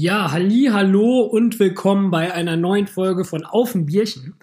[0.00, 4.36] Ja, halli, hallo und willkommen bei einer neuen Folge von Auf ein Bierchen.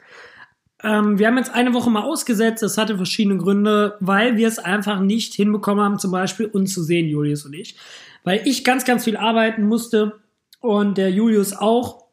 [0.84, 4.60] Ähm, wir haben jetzt eine Woche mal ausgesetzt, das hatte verschiedene Gründe, weil wir es
[4.60, 7.78] einfach nicht hinbekommen haben, zum Beispiel uns zu sehen, Julius und ich.
[8.26, 10.20] Weil ich ganz, ganz viel arbeiten musste
[10.60, 12.04] und der Julius auch,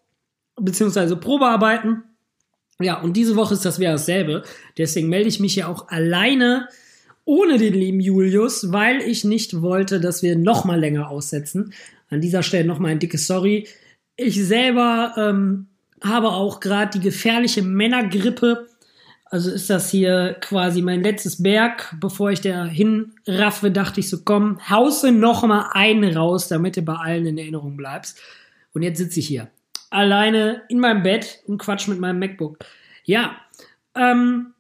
[0.55, 2.05] beziehungsweise Probearbeiten.
[2.81, 4.45] Ja, und diese Woche ist das wieder dasselbe.
[4.79, 6.69] Deswegen melde ich mich ja auch alleine
[7.25, 11.73] ohne den lieben Julius, weil ich nicht wollte, dass wir noch mal länger aussetzen.
[12.13, 13.67] An dieser Stelle noch mal ein dickes Sorry.
[14.17, 15.69] Ich selber ähm,
[16.03, 18.69] habe auch gerade die gefährliche Männergrippe.
[19.25, 21.97] Also ist das hier quasi mein letztes Berg.
[21.99, 26.83] Bevor ich da hinraffe, dachte ich so, komm, hause noch mal einen raus, damit du
[26.83, 28.21] bei allen in Erinnerung bleibst.
[28.75, 29.49] Und jetzt sitze ich hier.
[29.89, 32.59] Alleine in meinem Bett und quatsch mit meinem MacBook.
[33.05, 33.37] Ja,
[33.95, 34.53] ähm,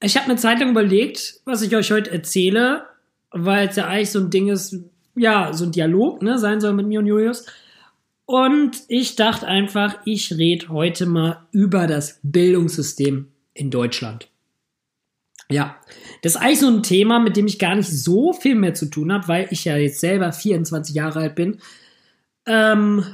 [0.00, 2.86] ich habe eine Zeit lang überlegt, was ich euch heute erzähle,
[3.32, 4.76] weil es ja eigentlich so ein Ding ist,
[5.14, 7.46] ja, so ein Dialog ne, sein soll mit mir und Julius.
[8.24, 14.28] Und ich dachte einfach, ich rede heute mal über das Bildungssystem in Deutschland.
[15.50, 15.76] Ja,
[16.22, 18.86] das ist eigentlich so ein Thema, mit dem ich gar nicht so viel mehr zu
[18.86, 21.60] tun habe, weil ich ja jetzt selber 24 Jahre alt bin.
[22.46, 23.04] Ähm,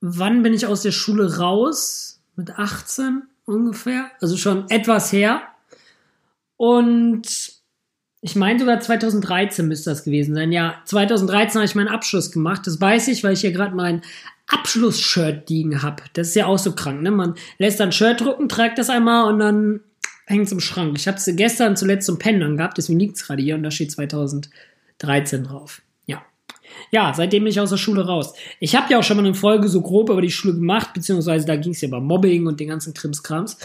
[0.00, 2.20] wann bin ich aus der Schule raus?
[2.36, 4.10] Mit 18 ungefähr?
[4.20, 5.42] Also schon etwas her.
[6.56, 7.51] Und
[8.24, 10.52] ich meine sogar 2013 müsste das gewesen sein.
[10.52, 12.62] Ja, 2013 habe ich meinen Abschluss gemacht.
[12.66, 14.02] Das weiß ich, weil ich hier gerade mein
[14.46, 16.04] Abschlussshirt liegen habe.
[16.12, 17.10] Das ist ja auch so krank, ne?
[17.10, 19.80] Man lässt dann Shirt drucken, trägt das einmal und dann
[20.26, 20.96] hängt es im Schrank.
[20.96, 23.72] Ich habe es gestern zuletzt zum Pennen gehabt, deswegen liegt es gerade hier und da
[23.72, 25.82] steht 2013 drauf.
[26.06, 26.22] Ja.
[26.92, 28.34] Ja, seitdem bin ich aus der Schule raus.
[28.60, 31.44] Ich habe ja auch schon mal eine Folge so grob über die Schule gemacht, beziehungsweise
[31.44, 33.58] da ging es ja über Mobbing und den ganzen Krimskrams.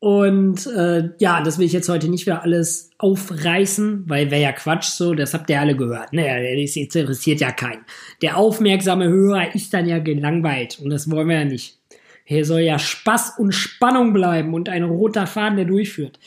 [0.00, 4.52] Und äh, ja, das will ich jetzt heute nicht wieder alles aufreißen, weil wäre ja
[4.52, 6.14] Quatsch so, das habt ihr alle gehört.
[6.14, 7.84] Ne, das interessiert ja keinen.
[8.22, 11.78] Der aufmerksame Hörer ist dann ja gelangweilt und das wollen wir ja nicht.
[12.24, 16.18] Hier soll ja Spaß und Spannung bleiben und ein roter Faden, der durchführt.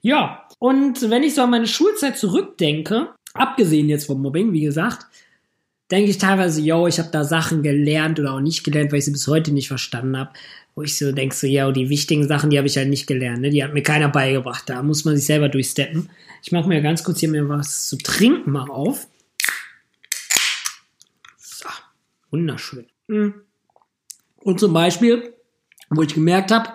[0.00, 5.06] Ja, und wenn ich so an meine Schulzeit zurückdenke, abgesehen jetzt vom Mobbing, wie gesagt,
[5.90, 9.04] denke ich teilweise, yo, ich habe da Sachen gelernt oder auch nicht gelernt, weil ich
[9.06, 10.30] sie bis heute nicht verstanden habe
[10.74, 13.42] wo ich so denke, so, ja, die wichtigen Sachen, die habe ich halt nicht gelernt,
[13.42, 13.50] ne?
[13.50, 16.08] die hat mir keiner beigebracht, da muss man sich selber durchsteppen.
[16.42, 19.06] Ich mache mir ganz kurz hier mir was zu trinken mal auf.
[21.36, 21.68] So,
[22.30, 22.86] wunderschön.
[23.08, 23.34] Hm.
[24.36, 25.34] Und zum Beispiel,
[25.90, 26.70] wo ich gemerkt habe,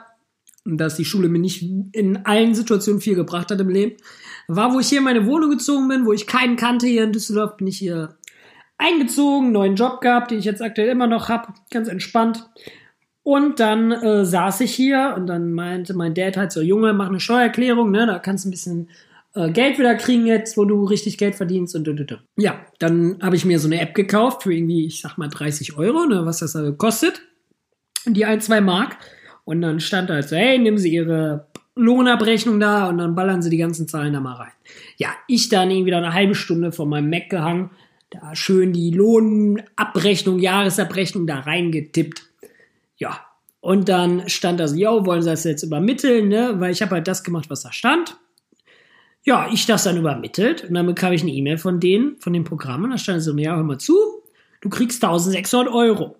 [0.65, 3.97] dass die Schule mir nicht in allen Situationen viel gebracht hat im Leben,
[4.47, 7.11] war, wo ich hier in meine Wohnung gezogen bin, wo ich keinen kannte hier in
[7.11, 8.17] Düsseldorf, bin ich hier
[8.77, 12.49] eingezogen, neuen Job gehabt, den ich jetzt aktuell immer noch habe, ganz entspannt.
[13.23, 17.07] Und dann äh, saß ich hier und dann meinte mein Dad halt so, Junge, mach
[17.07, 18.89] eine Steuererklärung, ne, da kannst du ein bisschen
[19.33, 22.23] äh, Geld wieder kriegen jetzt, wo du richtig Geld verdienst und und, und.
[22.37, 25.77] Ja, dann habe ich mir so eine App gekauft für irgendwie, ich sag mal 30
[25.77, 27.21] Euro, ne, was das also kostet.
[28.05, 28.97] Die ein, zwei Mark.
[29.43, 33.49] Und dann stand halt so, hey, nehmen Sie Ihre Lohnabrechnung da und dann ballern Sie
[33.49, 34.51] die ganzen Zahlen da mal rein.
[34.97, 37.71] Ja, ich dann irgendwie da eine halbe Stunde von meinem Mac gehangen,
[38.09, 42.23] da schön die Lohnabrechnung, Jahresabrechnung da reingetippt
[42.97, 43.19] ja,
[43.59, 46.59] und dann stand da so, yo, wollen sie das jetzt übermitteln, ne?
[46.59, 48.17] Weil ich habe halt das gemacht, was da stand.
[49.23, 52.43] Ja, ich das dann übermittelt und dann bekam ich eine E-Mail von denen, von dem
[52.43, 53.95] Programm und da stand so, ja, hör mal zu,
[54.61, 56.15] du kriegst 1600 Euro.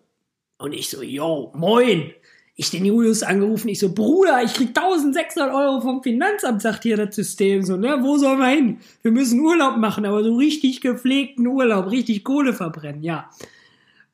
[0.58, 2.12] Und ich so, yo, moin.
[2.56, 6.96] Ich den Julius angerufen, ich so, Bruder, ich krieg 1600 Euro vom Finanzamt, sagt hier
[6.96, 8.78] das System so, ne, wo sollen wir hin?
[9.02, 13.30] Wir müssen Urlaub machen, aber so richtig gepflegten Urlaub, richtig Kohle verbrennen, ja.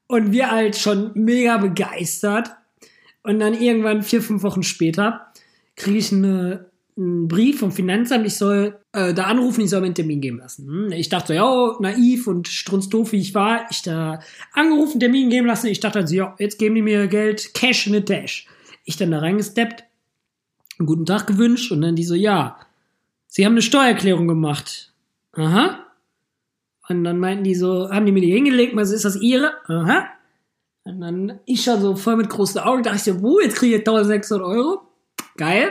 [0.08, 2.52] Und wir halt schon mega begeistert.
[3.24, 5.32] Und dann irgendwann vier, fünf Wochen später
[5.76, 9.88] kriege ich eine, einen Brief vom Finanzamt, ich soll äh, da anrufen, ich soll mir
[9.88, 10.68] einen Termin geben lassen.
[10.68, 14.20] Hm, ich dachte, ja, naiv und strunzdoof wie ich war, ich da
[14.54, 15.68] angerufen, Termin geben lassen.
[15.68, 18.48] Ich dachte also, ja, jetzt geben die mir Geld, Cash in the Dash.
[18.84, 19.84] Ich dann da reingesteppt,
[20.80, 22.58] einen guten Tag gewünscht und dann die so, ja,
[23.28, 24.94] sie haben eine Steuererklärung gemacht.
[25.34, 25.86] Aha.
[26.90, 29.54] Und dann meinten die so, haben die mir die hingelegt, was ist das ihre?
[29.68, 30.08] Aha.
[30.84, 33.76] Und dann ich schon so voll mit großen Augen, dachte ich so, wo, jetzt kriege
[33.76, 34.82] ich 1600 Euro?
[35.38, 35.70] Geil.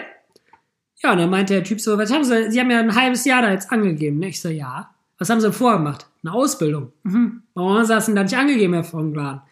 [1.02, 3.24] Ja, und dann meinte der Typ so, was haben sie, sie haben ja ein halbes
[3.24, 4.28] Jahr da jetzt angegeben, ne?
[4.28, 4.90] Ich so, ja.
[5.18, 6.06] Was haben sie vorgemacht?
[6.22, 6.92] Eine Ausbildung.
[7.02, 7.42] Mhm.
[7.54, 9.42] Warum haben sie das denn da nicht angegeben, Herr von Glan?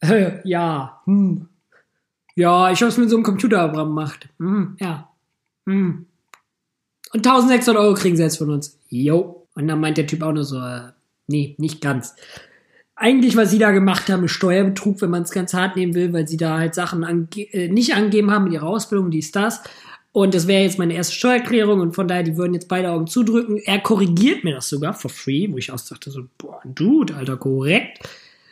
[0.00, 1.48] Äh, ja, hm.
[2.34, 4.28] Ja, ich hab's mit so einem Computerprogramm gemacht.
[4.38, 5.08] Hm, ja.
[5.66, 6.06] Hm.
[7.12, 8.78] Und 1600 Euro kriegen sie jetzt von uns.
[8.88, 9.46] Jo.
[9.54, 10.92] Und dann meint der Typ auch nur so, äh,
[11.26, 12.14] nee, nicht ganz.
[12.94, 16.12] Eigentlich, was sie da gemacht haben, ist Steuerbetrug, wenn man es ganz hart nehmen will,
[16.12, 19.62] weil sie da halt Sachen ange äh, nicht angegeben haben in ihrer Ausbildung, dies, das.
[20.12, 23.06] Und das wäre jetzt meine erste Steuererklärung und von daher, die würden jetzt beide Augen
[23.06, 23.58] zudrücken.
[23.58, 27.38] Er korrigiert mir das sogar for free, wo ich auch dachte so, boah, Dude, Alter,
[27.38, 27.98] korrekt.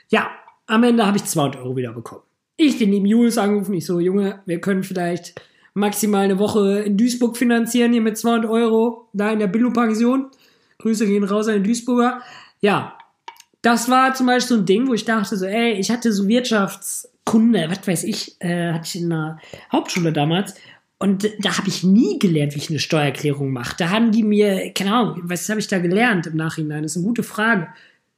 [0.09, 0.31] Ja,
[0.71, 2.23] Am Ende habe ich 200 Euro wieder bekommen.
[2.57, 5.35] Ich den lieben Julius angerufen, ich so, Junge, wir können vielleicht
[5.75, 10.27] maximal eine Woche in Duisburg finanzieren, hier mit 200 Euro, da in der Billo-Pension.
[10.79, 12.23] Grüße gehen raus an den Duisburger.
[12.61, 12.97] Ja,
[13.63, 16.29] das war zum Beispiel so ein Ding, wo ich dachte so, ey, ich hatte so
[16.29, 19.41] Wirtschaftskunde, was weiß ich, äh, hatte ich in der
[19.73, 20.55] Hauptschule damals.
[21.03, 23.75] Und da habe ich nie gelernt, wie ich eine Steuererklärung mache.
[23.79, 26.83] Da haben die mir, keine Ahnung, was habe ich da gelernt im Nachhinein?
[26.83, 27.69] Das ist eine gute Frage.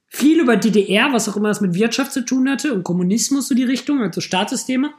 [0.08, 3.54] Viel über DDR, was auch immer es mit Wirtschaft zu tun hatte und Kommunismus so
[3.54, 4.92] die Richtung, also Staatssysteme.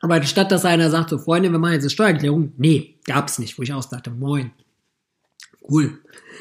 [0.00, 3.58] Aber statt dass einer sagt, so Freunde, wir machen jetzt eine Steuererklärung, nee, gab's nicht,
[3.58, 4.52] wo ich auch dachte, moin.
[5.68, 5.98] Cool.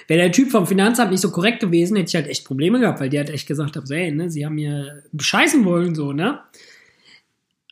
[0.07, 2.99] Wäre der Typ vom Finanzamt nicht so korrekt gewesen, hätte ich halt echt Probleme gehabt,
[2.99, 6.41] weil der hat echt gesagt, so, ey, ne, sie haben mir bescheißen wollen, so, ne?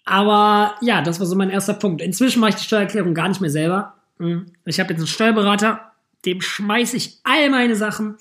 [0.05, 2.01] Aber ja, das war so mein erster Punkt.
[2.01, 3.95] Inzwischen mache ich die Steuererklärung gar nicht mehr selber.
[4.17, 4.47] Hm.
[4.65, 5.91] Ich habe jetzt einen Steuerberater,
[6.25, 8.17] dem schmeiße ich all meine Sachen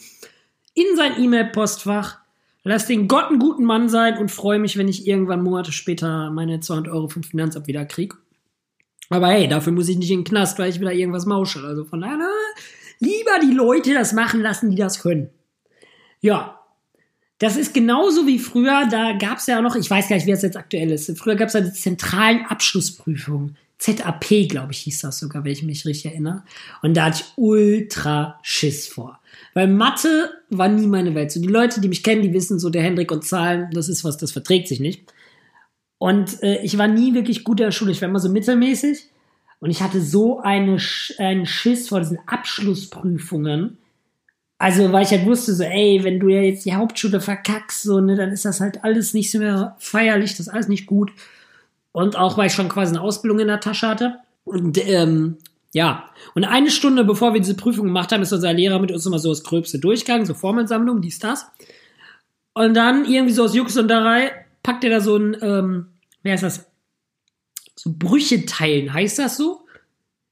[0.74, 2.20] in sein E-Mail-Postfach
[2.62, 6.30] Lass den Gott einen guten Mann sein und freue mich, wenn ich irgendwann Monate später
[6.30, 8.16] meine 200 Euro vom Finanzamt wieder kriege.
[9.08, 11.64] Aber hey, dafür muss ich nicht in den Knast, weil ich wieder irgendwas mausche.
[11.64, 12.18] Also von daher,
[12.98, 15.30] lieber die Leute das machen lassen, die das können.
[16.20, 16.59] Ja,
[17.40, 18.86] das ist genauso wie früher.
[18.90, 21.10] Da gab es ja noch, ich weiß gar nicht, wie es jetzt aktuell ist.
[21.18, 23.56] Früher gab es ja die zentralen Abschlussprüfungen.
[23.78, 26.42] ZAP, glaube ich, hieß das sogar, wenn ich mich richtig erinnere.
[26.82, 29.18] Und da hatte ich ultra Schiss vor.
[29.54, 31.32] Weil Mathe war nie meine Welt.
[31.32, 34.04] So die Leute, die mich kennen, die wissen so, der Hendrik und Zahlen, das ist
[34.04, 35.10] was, das verträgt sich nicht.
[35.96, 37.92] Und äh, ich war nie wirklich gut in der Schule.
[37.92, 39.08] Ich war immer so mittelmäßig.
[39.60, 40.76] Und ich hatte so eine,
[41.16, 43.78] einen Schiss vor diesen Abschlussprüfungen.
[44.60, 47.98] Also, weil ich halt wusste, so, ey, wenn du ja jetzt die Hauptschule verkackst, so,
[47.98, 51.12] ne, dann ist das halt alles nicht so mehr feierlich, das ist alles nicht gut.
[51.92, 54.18] Und auch, weil ich schon quasi eine Ausbildung in der Tasche hatte.
[54.44, 55.38] Und ähm,
[55.72, 59.06] ja, und eine Stunde bevor wir diese Prüfung gemacht haben, ist unser Lehrer mit uns
[59.06, 61.46] immer so das Gröbste durchgegangen, so Formelsammlung, dies, das.
[62.52, 64.30] Und dann irgendwie so aus Jux und Darei
[64.62, 65.86] packt er da so ein, ähm,
[66.22, 66.66] wer ist das?
[67.76, 69.62] So Brüche teilen, heißt das so?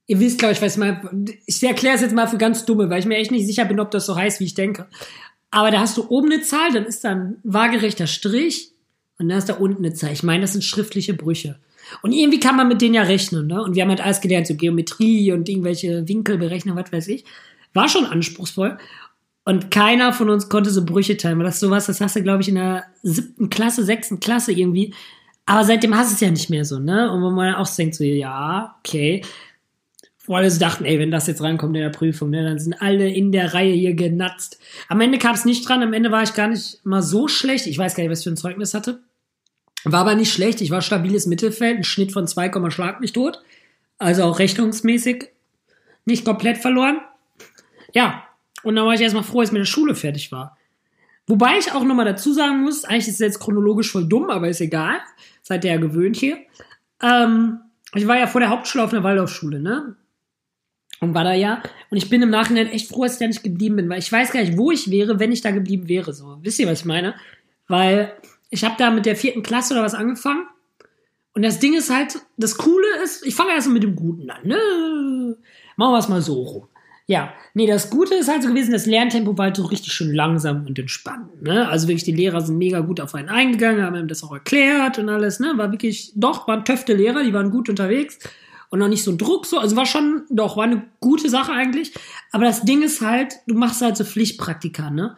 [0.09, 1.07] Ihr wisst, glaube ich, weiß mal,
[1.45, 3.79] ich erkläre es jetzt mal für ganz Dumme, weil ich mir echt nicht sicher bin,
[3.79, 4.87] ob das so heißt, wie ich denke.
[5.51, 8.71] Aber da hast du oben eine Zahl, dann ist da ein waagerechter Strich
[9.19, 10.11] und dann ist da unten eine Zahl.
[10.11, 11.59] Ich meine, das sind schriftliche Brüche.
[12.01, 13.61] Und irgendwie kann man mit denen ja rechnen, ne?
[13.61, 17.23] Und wir haben halt alles gelernt, so Geometrie und irgendwelche Winkel berechnen, was weiß ich.
[17.75, 18.79] War schon anspruchsvoll.
[19.45, 21.39] Und keiner von uns konnte so Brüche teilen.
[21.41, 24.95] Das ist sowas, das hast du, glaube ich, in der siebten Klasse, sechsten Klasse irgendwie.
[25.45, 27.11] Aber seitdem hast du es ja nicht mehr so, ne?
[27.11, 29.21] Und wo man auch denkt, so, ja, okay.
[30.29, 32.79] Wo alle so dachten, ey, wenn das jetzt reinkommt in der Prüfung, ne, dann sind
[32.83, 34.59] alle in der Reihe hier genatzt.
[34.87, 37.65] Am Ende kam es nicht dran, am Ende war ich gar nicht mal so schlecht.
[37.65, 38.99] Ich weiß gar nicht, was ich für ein Zeugnis hatte.
[39.85, 40.61] War aber nicht schlecht.
[40.61, 43.41] Ich war stabiles Mittelfeld, ein Schnitt von 2, schlag mich tot.
[43.97, 45.29] Also auch rechnungsmäßig
[46.05, 46.99] nicht komplett verloren.
[47.95, 48.23] Ja,
[48.61, 50.55] und dann war ich erstmal froh, als mit der Schule fertig war.
[51.25, 54.47] Wobei ich auch nochmal dazu sagen muss, eigentlich ist es jetzt chronologisch voll dumm, aber
[54.47, 54.99] ist egal.
[55.41, 56.37] Seid ihr ja gewöhnt hier.
[57.01, 57.61] Ähm,
[57.95, 59.95] ich war ja vor der Hauptschule auf einer Waldorfschule, ne?
[61.01, 61.63] Und war da ja.
[61.89, 64.11] Und ich bin im Nachhinein echt froh, dass ich da nicht geblieben bin, weil ich
[64.11, 66.13] weiß gar nicht, wo ich wäre, wenn ich da geblieben wäre.
[66.13, 67.15] So, wisst ihr, was ich meine?
[67.67, 68.13] Weil
[68.49, 70.45] ich habe da mit der vierten Klasse oder was angefangen.
[71.33, 74.41] Und das Ding ist halt, das Coole ist, ich fange erst mit dem Guten an.
[74.43, 75.37] Ne?
[75.77, 76.67] Machen wir es mal so rum.
[77.07, 80.13] Ja, nee, das Gute ist halt so gewesen, das Lerntempo war halt so richtig schön
[80.13, 81.41] langsam und entspannt.
[81.41, 81.67] Ne?
[81.67, 84.99] Also wirklich, die Lehrer sind mega gut auf einen eingegangen, haben ihm das auch erklärt
[84.99, 85.39] und alles.
[85.39, 85.53] Ne?
[85.55, 88.19] War wirklich, doch, waren töfte Lehrer, die waren gut unterwegs
[88.69, 89.59] und noch nicht so Druck so.
[89.59, 91.93] Also war schon, doch, war eine gute Sache eigentlich.
[92.31, 95.17] Aber das Ding ist halt, du machst halt so Pflichtpraktika, ne?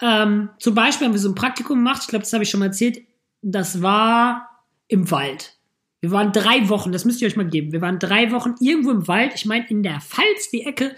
[0.00, 2.60] Ähm, zum Beispiel haben wir so ein Praktikum gemacht, ich glaube, das habe ich schon
[2.60, 3.00] mal erzählt,
[3.42, 5.58] das war im Wald.
[6.00, 7.72] Wir waren drei Wochen, das müsst ihr euch mal geben.
[7.72, 10.94] Wir waren drei Wochen irgendwo im Wald, ich meine in der Pfalz, die Ecke.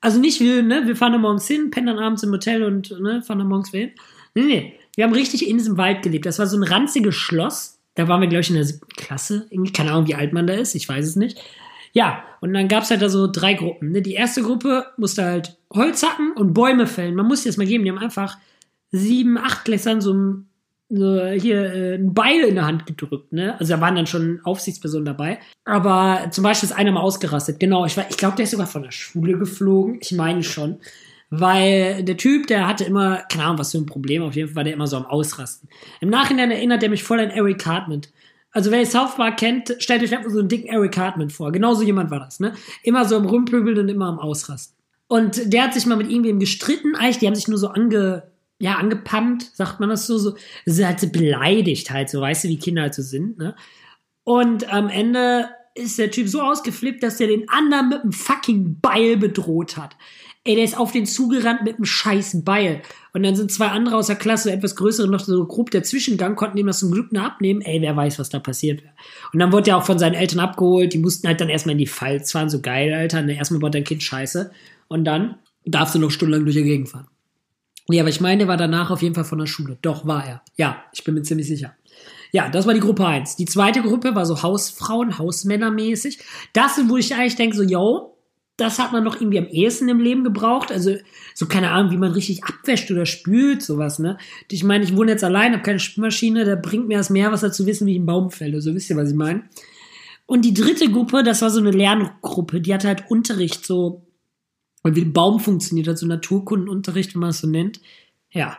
[0.00, 2.90] Also nicht wir, ne, wir fahren dann morgens hin, pennen dann abends im Hotel und
[3.00, 3.94] ne, fahren dann morgens wieder hin.
[4.34, 6.26] Nee, nee, wir haben richtig in diesem Wald gelebt.
[6.26, 7.79] Das war so ein ranziges Schloss.
[8.00, 9.46] Da waren wir, glaube ich, in der siebten Klasse.
[9.74, 11.38] Keine Ahnung, wie alt man da ist, ich weiß es nicht.
[11.92, 13.90] Ja, und dann gab's halt da so drei Gruppen.
[13.90, 14.00] Ne?
[14.00, 17.14] Die erste Gruppe musste halt Holz hacken und Bäume fällen.
[17.14, 17.84] Man muss das mal geben.
[17.84, 18.38] Die haben einfach
[18.92, 20.46] sieben, acht Gläsern so ein
[20.92, 23.58] so hier äh, ein Beil in der Hand gedrückt, ne?
[23.60, 25.38] Also da waren dann schon Aufsichtspersonen dabei.
[25.64, 27.60] Aber zum Beispiel ist einer mal ausgerastet.
[27.60, 29.98] Genau, ich, ich glaube, der ist sogar von der Schule geflogen.
[30.00, 30.80] Ich meine schon.
[31.30, 34.56] Weil der Typ, der hatte immer, keine Ahnung, was für ein Problem, auf jeden Fall
[34.56, 35.68] war der immer so am Ausrasten.
[36.00, 38.02] Im Nachhinein erinnert er mich voll an Eric Cartman.
[38.50, 41.52] Also wer South Park kennt, stellt euch einfach so einen dicken Eric Cartman vor.
[41.52, 42.54] Genauso jemand war das, ne?
[42.82, 44.76] Immer so am Rumpöbeln und immer am Ausrasten.
[45.06, 46.96] Und der hat sich mal mit irgendwem gestritten.
[46.96, 48.24] Eigentlich, die haben sich nur so ange,
[48.58, 50.34] ja, angepammt, sagt man das so, so.
[50.66, 53.54] Sie hat sie beleidigt halt, so, weißt du, wie Kinder halt so sind, ne?
[54.24, 58.80] Und am Ende ist der Typ so ausgeflippt, dass er den anderen mit einem fucking
[58.80, 59.96] Beil bedroht hat.
[60.42, 62.80] Ey, der ist auf den zugerannt mit einem scheiß Beil.
[63.12, 66.34] Und dann sind zwei andere aus der Klasse, etwas größere, noch so grob der Zwischengang,
[66.34, 67.60] konnten ihm das zum Glück nur abnehmen.
[67.60, 68.94] Ey, wer weiß, was da passiert wäre.
[69.34, 70.94] Und dann wurde er auch von seinen Eltern abgeholt.
[70.94, 72.48] Die mussten halt dann erstmal in die Pfalz fahren.
[72.48, 73.20] So geil, Alter.
[73.20, 74.50] Ne, erstmal baut dein Kind scheiße.
[74.88, 77.08] Und dann darfst du noch stundenlang durch die Gegend fahren.
[77.88, 79.76] Nee, aber ich meine, der war danach auf jeden Fall von der Schule.
[79.82, 80.42] Doch, war er.
[80.56, 81.74] Ja, ich bin mir ziemlich sicher.
[82.32, 83.36] Ja, das war die Gruppe 1.
[83.36, 86.20] Die zweite Gruppe war so Hausfrauen, Hausmännermäßig.
[86.52, 88.09] Das wo ich eigentlich denke, so, yo,
[88.60, 90.70] das hat man noch irgendwie am ehesten im Leben gebraucht.
[90.70, 90.96] Also,
[91.34, 94.18] so keine Ahnung, wie man richtig abwäscht oder spült, sowas, ne?
[94.50, 97.66] Ich meine, ich wohne jetzt allein, habe keine Spülmaschine, da bringt mir das Meerwasser zu
[97.66, 98.60] wissen, wie ich einen Baum fälle.
[98.60, 99.44] So wisst ihr, was ich meine.
[100.26, 104.06] Und die dritte Gruppe, das war so eine Lerngruppe, die hatte halt Unterricht, so,
[104.84, 107.80] wie ein Baum funktioniert, also Naturkundenunterricht, wenn man es so nennt.
[108.30, 108.58] Ja.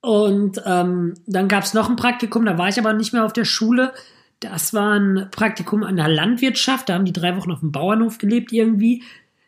[0.00, 3.32] Und ähm, dann gab es noch ein Praktikum, da war ich aber nicht mehr auf
[3.32, 3.92] der Schule.
[4.40, 6.88] Das war ein Praktikum an der Landwirtschaft.
[6.88, 9.02] Da haben die drei Wochen auf dem Bauernhof gelebt irgendwie.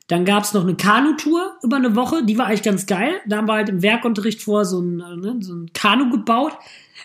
[0.08, 2.24] Dann gab es noch eine Kanutour über eine Woche.
[2.24, 3.20] Die war eigentlich ganz geil.
[3.26, 6.54] Da haben wir halt im Werkunterricht vor so ein, ne, so ein Kanu gebaut.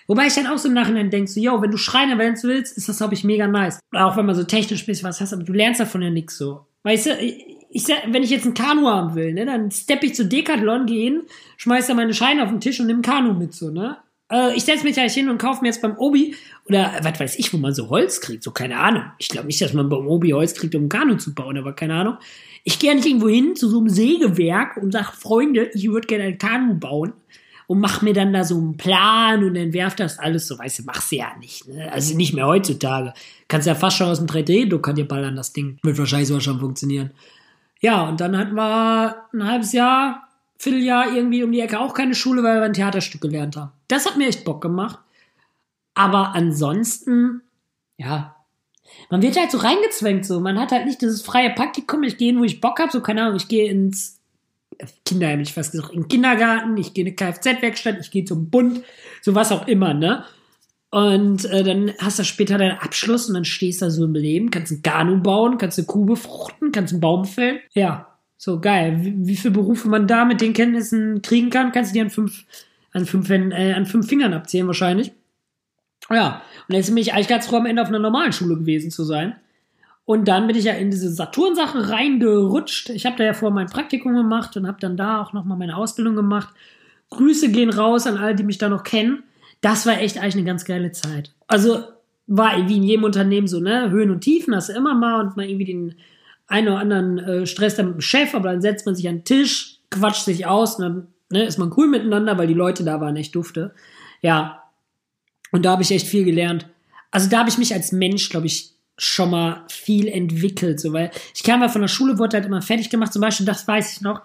[0.07, 2.77] Wobei ich dann auch so im Nachhinein denke, so, yo, wenn du Schreiner werden willst,
[2.77, 3.79] ist das, glaube ich, mega nice.
[3.93, 6.65] Auch wenn man so technisch bisschen was hast, aber du lernst davon ja nichts so.
[6.83, 7.17] Weißt du,
[7.73, 11.23] ich, wenn ich jetzt ein Kanu haben will, ne, dann steppe ich zu Decathlon, gehen,
[11.57, 13.97] schmeiß da meine Scheine auf den Tisch und nimm Kanu mit, so, ne?
[14.33, 16.35] Äh, ich setze mich gleich hin und kaufe mir jetzt beim Obi
[16.65, 19.03] oder was weiß ich, wo man so Holz kriegt, so keine Ahnung.
[19.19, 21.95] Ich glaube nicht, dass man beim Obi Holz kriegt, um Kanu zu bauen, aber keine
[21.95, 22.17] Ahnung.
[22.63, 26.07] Ich gehe ja nicht irgendwo hin zu so einem Sägewerk und sage, Freunde, ich würde
[26.07, 27.13] gerne ein Kanu bauen
[27.67, 30.83] und mach mir dann da so einen Plan und entwerf das alles so, weißt du,
[30.83, 31.91] machst du ja nicht, ne?
[31.91, 33.13] Also nicht mehr heutzutage.
[33.47, 35.77] Kannst ja fast schon aus dem 3D-Drucker dir ballern, das Ding.
[35.83, 37.11] Wird wahrscheinlich sogar schon funktionieren.
[37.81, 42.15] Ja, und dann hatten wir ein halbes Jahr, Vierteljahr irgendwie um die Ecke auch keine
[42.15, 43.71] Schule, weil wir ein Theaterstück gelernt haben.
[43.87, 44.99] Das hat mir echt Bock gemacht.
[45.93, 47.41] Aber ansonsten,
[47.97, 48.35] ja,
[49.09, 50.39] man wird halt so reingezwängt, so.
[50.39, 53.23] Man hat halt nicht dieses freie Praktikum, ich gehe wo ich Bock habe, so keine
[53.23, 54.19] Ahnung, ich gehe ins
[55.05, 58.49] Kinderheim, ich fast gesagt, in den Kindergarten, ich gehe in eine Kfz-Werkstatt, ich gehe zum
[58.49, 58.83] Bund,
[59.21, 60.25] so was auch immer, ne?
[60.89, 64.13] Und äh, dann hast du später deinen Abschluss und dann stehst du da so im
[64.13, 67.59] Leben, kannst ein Kanu bauen, kannst eine Kuh befruchten, kannst einen Baum fällen.
[67.73, 68.12] Ja,
[68.43, 68.97] so geil.
[69.01, 72.09] Wie, wie viele Berufe man da mit den Kenntnissen kriegen kann, kannst du dir an
[72.09, 72.45] fünf,
[72.91, 75.11] an fünf, äh, an fünf Fingern abzählen wahrscheinlich.
[76.09, 78.91] Ja, und jetzt bin ich eigentlich ganz froh, am Ende auf einer normalen Schule gewesen
[78.91, 79.35] zu sein.
[80.05, 82.89] Und dann bin ich ja in diese Saturn-Sache reingerutscht.
[82.89, 85.77] Ich habe da ja vorher mein Praktikum gemacht und habe dann da auch nochmal meine
[85.77, 86.53] Ausbildung gemacht.
[87.09, 89.23] Grüße gehen raus an alle, die mich da noch kennen
[89.63, 91.31] das war echt eigentlich eine ganz geile Zeit.
[91.47, 91.83] Also
[92.27, 93.89] war wie in jedem Unternehmen so, ne?
[93.89, 95.95] Höhen und Tiefen hast du immer mal und mal irgendwie den
[96.47, 99.17] einen oder anderen äh, Stress dann mit dem Chef, aber dann setzt man sich an
[99.17, 102.83] den Tisch, quatscht sich aus und dann ne, ist man cool miteinander, weil die Leute
[102.83, 103.73] da waren echt dufte.
[104.21, 104.63] Ja.
[105.51, 106.67] Und da habe ich echt viel gelernt.
[107.11, 111.11] Also da habe ich mich als Mensch, glaube ich, schon mal viel entwickelt, so weil
[111.33, 113.93] ich kam ja von der Schule, wurde halt immer fertig gemacht, zum Beispiel, das weiß
[113.93, 114.21] ich noch,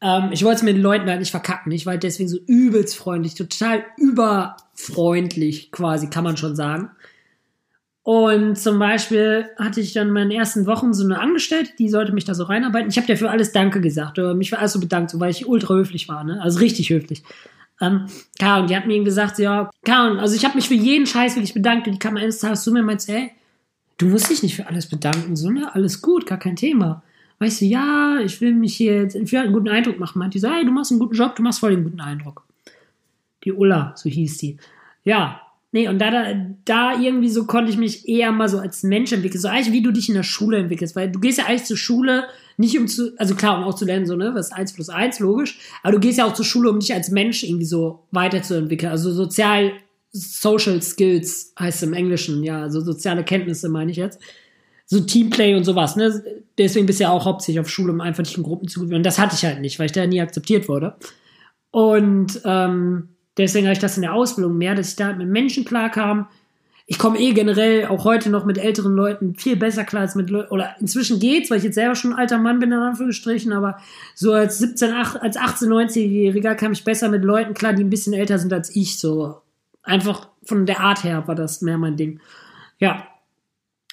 [0.00, 1.72] ähm, ich wollte es mit den Leuten halt nicht verkacken.
[1.72, 6.90] Ich war halt deswegen so übelst freundlich, total überfreundlich quasi, kann man schon sagen.
[8.04, 12.12] Und zum Beispiel hatte ich dann in meinen ersten Wochen so eine Angestellte, die sollte
[12.12, 12.90] mich da so reinarbeiten.
[12.90, 15.48] Ich habe für alles Danke gesagt, oder mich für alles so bedankt, so, weil ich
[15.48, 16.40] ultra höflich war, ne?
[16.40, 17.22] Also richtig höflich.
[17.80, 18.06] Ähm,
[18.38, 21.54] Karen, die hat mir gesagt, ja, Karen, also ich habe mich für jeden Scheiß wirklich
[21.54, 21.86] bedankt.
[21.86, 23.32] Und die kam eines Tages zu mir und meinte, ey,
[23.98, 25.74] du musst dich nicht für alles bedanken, so, ne?
[25.74, 27.02] Alles gut, gar kein Thema
[27.38, 30.18] weißt du, ja, ich will mich hier jetzt will einen guten Eindruck machen.
[30.18, 32.44] Meint die so, hey, du machst einen guten Job, du machst voll den guten Eindruck.
[33.44, 34.56] Die Ulla, so hieß die.
[35.04, 35.40] Ja,
[35.74, 36.24] nee, und da, da,
[36.64, 39.40] da irgendwie so konnte ich mich eher mal so als Mensch entwickeln.
[39.40, 41.76] So eigentlich wie du dich in der Schule entwickelst, weil du gehst ja eigentlich zur
[41.76, 42.24] Schule
[42.56, 44.88] nicht um zu, also klar, um auch zu lernen, so, ne, was ist 1 plus
[44.88, 48.04] 1, logisch, aber du gehst ja auch zur Schule, um dich als Mensch irgendwie so
[48.12, 48.92] weiterzuentwickeln.
[48.92, 49.72] Also sozial,
[50.12, 54.20] Social Skills heißt es im Englischen, ja, also soziale Kenntnisse meine ich jetzt
[54.86, 55.96] so Teamplay und sowas.
[55.96, 56.22] Ne?
[56.56, 59.02] Deswegen bist du ja auch hauptsächlich auf Schule, um einfach nicht in Gruppen zu gewinnen.
[59.02, 60.94] Das hatte ich halt nicht, weil ich da nie akzeptiert wurde.
[61.72, 65.64] Und ähm, deswegen habe ich das in der Ausbildung mehr, dass ich da mit Menschen
[65.64, 66.26] klarkam.
[66.86, 70.28] Ich komme eh generell auch heute noch mit älteren Leuten viel besser klar als mit
[70.28, 73.52] Leuten, oder inzwischen geht's, weil ich jetzt selber schon ein alter Mann bin, in Anführungsstrichen,
[73.52, 73.78] aber
[74.14, 77.90] so als 17, 8, als 18, 19-Jähriger kam ich besser mit Leuten klar, die ein
[77.90, 79.40] bisschen älter sind als ich, so.
[79.82, 82.20] Einfach von der Art her war das mehr mein Ding.
[82.78, 83.06] Ja,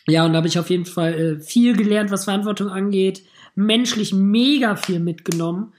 [0.08, 3.24] ja, und da habe ich auf jeden Fall äh, viel gelernt, was Verantwortung angeht.
[3.56, 5.74] Menschlich mega viel mitgenommen.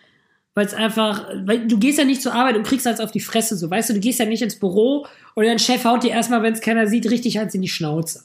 [0.55, 3.21] Weil es einfach, weil du gehst ja nicht zur Arbeit und kriegst als auf die
[3.21, 6.11] Fresse, so weißt du, du gehst ja nicht ins Büro und dein Chef haut dir
[6.11, 8.25] erstmal, wenn es keiner sieht, richtig eins in die Schnauze.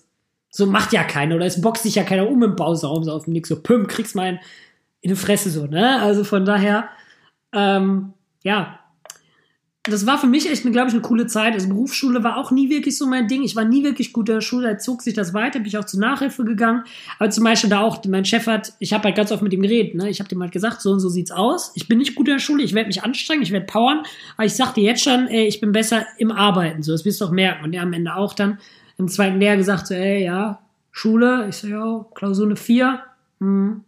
[0.50, 3.26] So macht ja keiner, oder es boxt sich ja keiner um im Pauseraum so auf
[3.26, 4.40] dem Nick, so püm, kriegst mal
[5.02, 6.02] in die Fresse so, ne?
[6.02, 6.90] Also von daher,
[7.54, 8.80] ähm, ja,
[9.90, 11.54] das war für mich echt, glaube ich, eine coole Zeit.
[11.54, 13.44] Also Berufsschule war auch nie wirklich so mein Ding.
[13.44, 15.78] Ich war nie wirklich gut in der Schule, da zog sich das weiter, bin ich
[15.78, 16.84] auch zur Nachhilfe gegangen.
[17.20, 19.62] Aber zum Beispiel da auch, mein Chef hat, ich habe halt ganz oft mit ihm
[19.62, 20.10] geredet, ne?
[20.10, 21.72] Ich habe dem halt gesagt, so und so sieht's aus.
[21.76, 24.04] Ich bin nicht gut in der Schule, ich werde mich anstrengen, ich werde powern,
[24.36, 26.84] aber ich sag dir jetzt schon, ey, ich bin besser im Arbeiten.
[26.84, 27.64] So, das wirst du auch merken.
[27.64, 28.60] Und der am Ende auch dann
[28.98, 30.60] im zweiten Lehr gesagt, so, ey, ja,
[30.92, 33.00] Schule, ich so, ja, Klausur eine 4,
[33.40, 33.84] hm,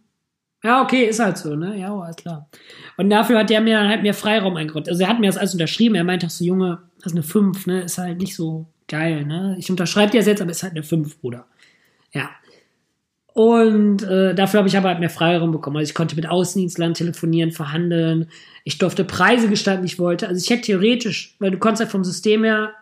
[0.62, 1.78] ja, okay, ist halt so, ne?
[1.78, 2.48] Ja, alles klar.
[2.96, 4.88] Und dafür hat der mir dann halt mehr Freiraum eingeräumt.
[4.88, 5.94] Also er hat mir das alles unterschrieben.
[5.94, 7.82] Er meinte auch so, Junge, das ist eine 5, ne?
[7.82, 9.56] Ist halt nicht so geil, ne?
[9.58, 11.46] Ich unterschreibe dir das jetzt, aber ist halt eine 5, Bruder.
[12.12, 12.30] Ja.
[13.32, 15.78] Und äh, dafür habe ich aber halt mehr Freiraum bekommen.
[15.78, 18.28] Also ich konnte mit Außendienstlern telefonieren, verhandeln.
[18.64, 20.28] Ich durfte Preise gestalten, die ich wollte.
[20.28, 22.72] Also ich hätte theoretisch, weil du konntest halt vom System her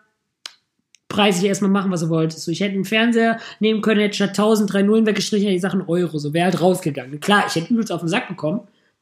[1.08, 2.44] preislich erstmal machen, was du wolltest.
[2.44, 5.60] So, ich hätte einen Fernseher nehmen können, hätte statt 1000 drei Nullen weggestrichen, hätte die
[5.60, 6.18] Sachen Euro.
[6.18, 7.20] So wäre halt rausgegangen.
[7.20, 8.60] Klar, ich hätte übelst auf den Sack bekommen.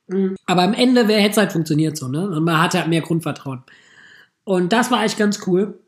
[0.09, 0.37] Mhm.
[0.47, 2.29] Aber am Ende hätte es halt funktioniert so, ne?
[2.29, 3.63] Und man hatte halt mehr Grundvertrauen.
[4.45, 5.81] Und das war eigentlich ganz cool.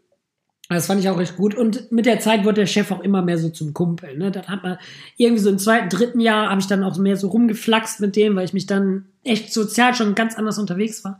[0.68, 1.54] Das fand ich auch recht gut.
[1.54, 4.18] Und mit der Zeit wurde der Chef auch immer mehr so zum Kumpel.
[4.18, 4.30] Ne?
[4.30, 4.78] Dann hat man
[5.16, 8.36] irgendwie so im zweiten, dritten Jahr habe ich dann auch mehr so rumgeflaxt mit dem,
[8.36, 11.18] weil ich mich dann echt sozial schon ganz anders unterwegs war.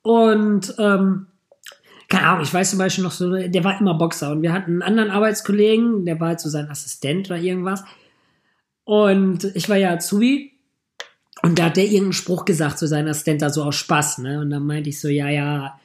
[0.00, 1.26] Und ähm,
[2.08, 4.72] keine Ahnung, ich weiß zum Beispiel noch so, der war immer Boxer und wir hatten
[4.72, 7.84] einen anderen Arbeitskollegen, der war halt so sein Assistent oder irgendwas.
[8.84, 10.58] Und ich war ja Azubi
[11.42, 14.40] und da hat der irgendeinen Spruch gesagt zu seinem Assistent, da so aus Spaß, ne?
[14.40, 15.78] Und dann meinte ich so, ja, ja,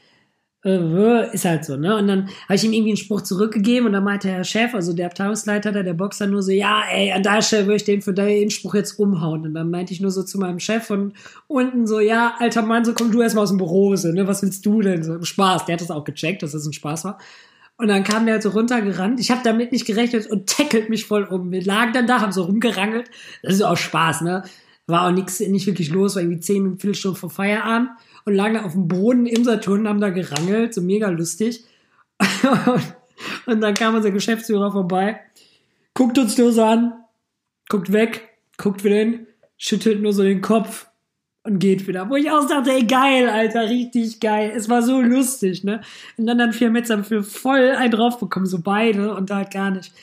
[0.64, 1.98] ist halt so, ne?
[1.98, 4.94] Und dann habe ich ihm irgendwie einen Spruch zurückgegeben und dann meinte der Chef, also
[4.94, 8.02] der Abteilungsleiter da, der Boxer, nur so, ja, ey, an der Stelle würde ich den
[8.02, 9.46] für den Spruch jetzt umhauen.
[9.46, 11.14] Und dann meinte ich nur so zu meinem Chef von
[11.48, 14.26] unten so, ja, alter Mann, so komm du erstmal aus dem Büro, so, ne?
[14.26, 15.04] Was willst du denn?
[15.04, 17.18] So, Spaß, der hat das auch gecheckt, dass das ein Spaß war.
[17.76, 19.20] Und dann kam der halt so runtergerannt.
[19.20, 21.52] Ich habe damit nicht gerechnet und tackelt mich voll um.
[21.52, 23.10] Wir lagen dann da, haben so rumgerangelt.
[23.42, 24.44] Das ist auch Spaß, ne?
[24.88, 27.90] War auch nichts, nicht wirklich los, war irgendwie zehn Viertelstunden vor Feierabend
[28.26, 31.64] und lagen da auf dem Boden im Saturn haben da gerangelt, so mega lustig.
[33.46, 35.20] und dann kam unser Geschäftsführer vorbei,
[35.94, 36.94] guckt uns nur so an,
[37.70, 39.28] guckt weg, guckt wieder hin,
[39.58, 40.88] schüttelt nur so den Kopf
[41.44, 42.10] und geht wieder.
[42.10, 44.54] Wo ich auch dachte, ey, geil, Alter, richtig geil.
[44.56, 45.82] Es war so lustig, ne?
[46.18, 49.52] Und dann dann vier Metzer für voll einen drauf bekommen, so beide und da halt
[49.52, 49.94] gar nicht.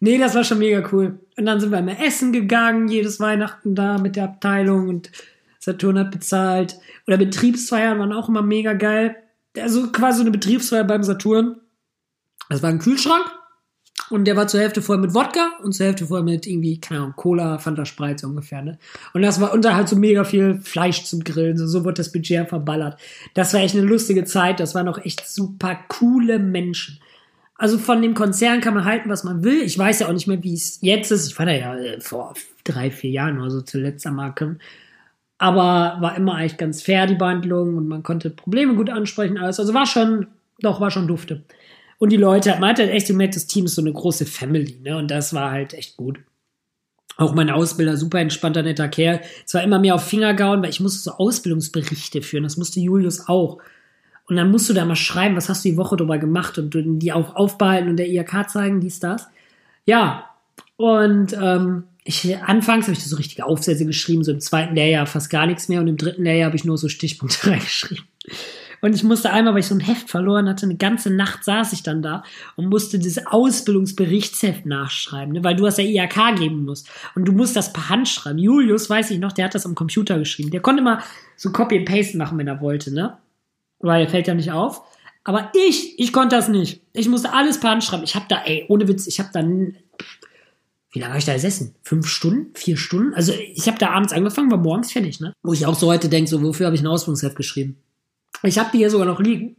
[0.00, 1.18] Nee, das war schon mega cool.
[1.36, 5.10] Und dann sind wir immer essen gegangen, jedes Weihnachten da mit der Abteilung und
[5.64, 6.78] Saturn hat bezahlt.
[7.06, 9.16] Oder Betriebsfeiern waren auch immer mega geil.
[9.58, 11.56] Also quasi eine Betriebsfeier beim Saturn.
[12.50, 13.24] Das war ein Kühlschrank.
[14.10, 17.00] Und der war zur Hälfte voll mit Wodka und zur Hälfte voll mit irgendwie, keine
[17.00, 18.78] Ahnung, Cola, Fanta Sprite so ungefähr, ne?
[19.14, 22.12] Und das war unter halt so mega viel Fleisch zum Grillen, so, so wurde das
[22.12, 23.00] Budget verballert.
[23.32, 27.00] Das war echt eine lustige Zeit, das waren auch echt super coole Menschen.
[27.56, 29.62] Also von dem Konzern kann man halten, was man will.
[29.62, 31.28] Ich weiß ja auch nicht mehr, wie es jetzt ist.
[31.28, 34.58] Ich war da ja äh, vor drei, vier Jahren oder so zuletzt am Marken
[35.38, 39.58] aber war immer eigentlich ganz fair, die Behandlung, und man konnte Probleme gut ansprechen, alles.
[39.60, 40.28] Also war schon,
[40.60, 41.42] doch, war schon dufte.
[41.98, 44.78] Und die Leute, man hat halt echt gemerkt, das Team ist so eine große Family,
[44.82, 46.18] ne, und das war halt echt gut.
[47.16, 49.20] Auch mein Ausbilder, super entspannter, netter Kerl.
[49.44, 53.28] Zwar immer mehr auf Finger gehauen, weil ich musste so Ausbildungsberichte führen, das musste Julius
[53.28, 53.58] auch.
[54.26, 56.74] Und dann musst du da mal schreiben, was hast du die Woche drüber gemacht und
[56.74, 59.28] die auch aufbehalten und der IHK zeigen, dies, das.
[59.84, 60.30] Ja,
[60.76, 65.30] und ähm, ich, anfangs habe ich so richtige Aufsätze geschrieben, so im zweiten Lehrjahr fast
[65.30, 68.04] gar nichts mehr und im dritten Lehrjahr habe ich nur so Stichpunkte reingeschrieben.
[68.82, 71.72] Und ich musste einmal, weil ich so ein Heft verloren hatte, eine ganze Nacht saß
[71.72, 72.22] ich dann da
[72.56, 75.42] und musste dieses Ausbildungsberichtsheft nachschreiben, ne?
[75.42, 76.90] weil du hast ja IHK geben musst.
[77.14, 78.38] Und du musst das per Hand schreiben.
[78.38, 80.50] Julius, weiß ich noch, der hat das am Computer geschrieben.
[80.50, 80.98] Der konnte mal
[81.36, 83.16] so Copy and Paste machen, wenn er wollte, ne?
[83.78, 84.82] Weil er fällt ja nicht auf.
[85.24, 86.82] Aber ich, ich konnte das nicht.
[86.92, 88.04] Ich musste alles per Hand schreiben.
[88.04, 89.42] Ich habe da, ey, ohne Witz, ich habe da
[90.94, 91.74] wie lange habe ich da gesessen?
[91.82, 92.54] Fünf Stunden?
[92.54, 93.14] Vier Stunden?
[93.14, 95.34] Also ich habe da abends angefangen, war morgens fertig, ne?
[95.42, 97.76] Wo ich auch so heute denke, so wofür habe ich ein Ausbildungsheft geschrieben?
[98.44, 99.56] Ich habe die hier sogar noch liegen.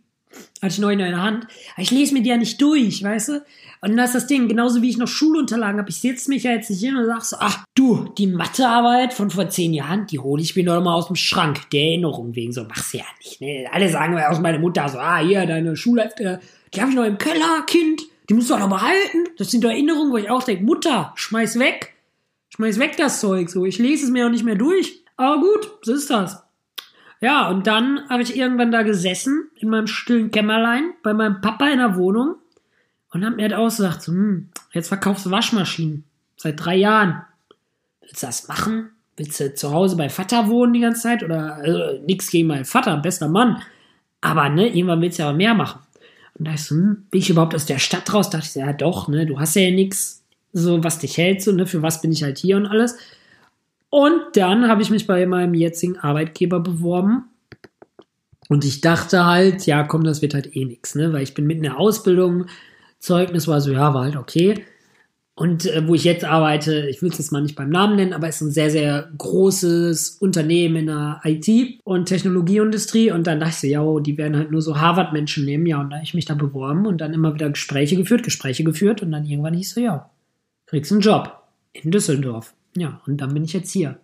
[0.61, 1.45] Hatte ich neu in der Hand.
[1.73, 3.45] Aber ich lese mir die ja nicht durch, weißt du?
[3.81, 5.89] Und das ist das Ding, genauso wie ich noch Schulunterlagen habe.
[5.89, 9.29] Ich setze mich ja jetzt nicht hin und sag so, ach du, die Mathearbeit von
[9.29, 11.69] vor zehn Jahren, die hole ich mir noch mal aus dem Schrank.
[11.71, 13.41] Der Erinnerung wegen so, mach's ja nicht.
[13.41, 13.65] Ne?
[13.71, 16.39] Alle sagen aus meiner Mutter so, ah, hier, deine Schulhefte,
[16.73, 18.03] die habe ich noch im Keller, Kind.
[18.29, 19.29] Die musst du auch noch behalten.
[19.37, 21.93] Das sind Erinnerungen, wo ich auch denke, Mutter, schmeiß weg.
[22.49, 23.49] Schmeiß weg das Zeug.
[23.49, 25.03] So, ich lese es mir auch nicht mehr durch.
[25.17, 26.43] Aber gut, so ist das.
[27.21, 31.67] Ja, und dann habe ich irgendwann da gesessen, in meinem stillen Kämmerlein, bei meinem Papa
[31.69, 32.35] in der Wohnung
[33.11, 36.03] und habe mir halt ausgesagt, so, hm, jetzt verkaufst du Waschmaschinen.
[36.35, 37.21] Seit drei Jahren.
[38.01, 38.91] Willst du das machen?
[39.15, 41.23] Willst du zu Hause bei Vater wohnen die ganze Zeit?
[41.23, 43.61] Oder also, nix gegen meinen Vater, bester Mann.
[44.19, 45.79] Aber ne, irgendwann willst du ja auch mehr machen.
[46.37, 48.29] Und da ich so, hm, bin ich überhaupt aus der Stadt raus?
[48.29, 51.41] Da dachte ich so, ja doch, ne, du hast ja nichts, so was dich hält,
[51.41, 52.97] so, ne, für was bin ich halt hier und alles.
[53.89, 57.29] Und dann habe ich mich bei meinem jetzigen Arbeitgeber beworben.
[58.49, 61.13] Und ich dachte halt, ja, komm, das wird halt eh nix, ne?
[61.13, 62.45] Weil ich bin mitten in der Ausbildung,
[62.99, 64.65] Zeugnis war so, ja, war halt okay.
[65.37, 68.13] Und äh, wo ich jetzt arbeite, ich will es jetzt mal nicht beim Namen nennen,
[68.13, 73.11] aber es ist ein sehr, sehr großes Unternehmen in der IT- und Technologieindustrie.
[73.11, 75.65] Und dann dachte ich so, ja, die werden halt nur so Harvard-Menschen nehmen.
[75.65, 78.63] Ja, und da habe ich mich da beworben und dann immer wieder Gespräche geführt, Gespräche
[78.63, 79.01] geführt.
[79.01, 80.09] Und dann irgendwann hieß so, ja,
[80.67, 81.43] kriegst einen Job
[81.73, 82.53] in Düsseldorf.
[82.77, 83.99] Ja, und dann bin ich jetzt hier.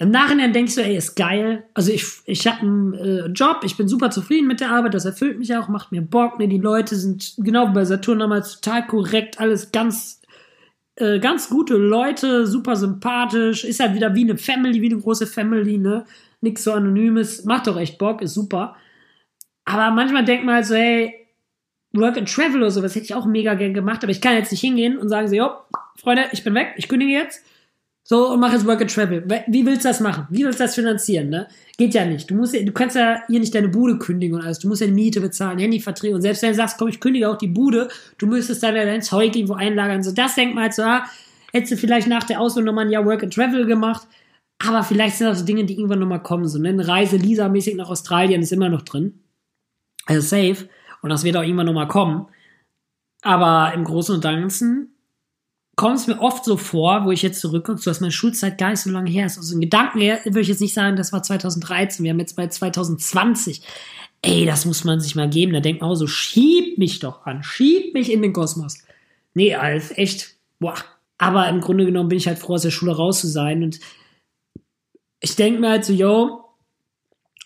[0.00, 1.64] Im Nachhinein denkst du, ey, ist geil.
[1.74, 5.04] Also ich, ich habe einen äh, Job, ich bin super zufrieden mit der Arbeit, das
[5.04, 6.38] erfüllt mich auch, macht mir Bock.
[6.38, 6.46] Ne?
[6.46, 10.17] Die Leute sind genau wie bei Saturn damals total korrekt, alles ganz,
[11.00, 15.26] äh, ganz gute Leute, super sympathisch, ist halt wieder wie eine Family, wie eine große
[15.26, 16.04] Family, ne?
[16.40, 18.76] Nix so Anonymes, macht doch echt Bock, ist super.
[19.64, 21.14] Aber manchmal denkt man halt so, hey,
[21.92, 24.50] Work and Travel oder sowas hätte ich auch mega gern gemacht, aber ich kann jetzt
[24.50, 25.50] nicht hingehen und sagen so, jo,
[25.96, 27.44] Freunde, ich bin weg, ich kündige jetzt
[28.10, 29.22] so, und mach jetzt Work and Travel.
[29.48, 30.26] Wie willst du das machen?
[30.30, 31.46] Wie willst du das finanzieren, ne?
[31.76, 32.30] Geht ja nicht.
[32.30, 34.60] Du musst, du kannst ja hier nicht deine Bude kündigen und alles.
[34.60, 36.14] Du musst ja die Miete bezahlen, Handyverträge.
[36.14, 38.86] Und selbst wenn du sagst, komm, ich kündige auch die Bude, du müsstest dann ja
[38.86, 40.02] dein Zeug irgendwo einlagern.
[40.02, 41.04] So, das denkt man halt so, ah,
[41.52, 44.08] hättest du vielleicht nach der Ausbildung nochmal ein Jahr Work and Travel gemacht.
[44.66, 46.48] Aber vielleicht sind das so Dinge, die irgendwann nochmal kommen.
[46.48, 46.70] So, ne?
[46.70, 49.20] Eine Reise Lisa-mäßig nach Australien ist immer noch drin.
[50.06, 50.66] Also safe.
[51.02, 52.26] Und das wird auch irgendwann nochmal kommen.
[53.20, 54.94] Aber im Großen und Ganzen
[55.78, 58.70] kommt es mir oft so vor, wo ich jetzt zurückgucke, so dass meine Schulzeit gar
[58.70, 59.38] nicht so lange her ist.
[59.38, 62.34] Also in Gedanken her würde ich jetzt nicht sagen, das war 2013, wir haben jetzt
[62.34, 63.62] bei 2020.
[64.20, 65.52] Ey, das muss man sich mal geben.
[65.52, 68.78] Da denkt man auch so, schieb mich doch an, schieb mich in den Kosmos.
[69.34, 70.74] Nee, Alf, echt, boah.
[71.16, 73.62] Aber im Grunde genommen bin ich halt froh, aus der Schule raus zu sein.
[73.62, 73.78] Und
[75.20, 76.44] ich denke mir halt so, yo,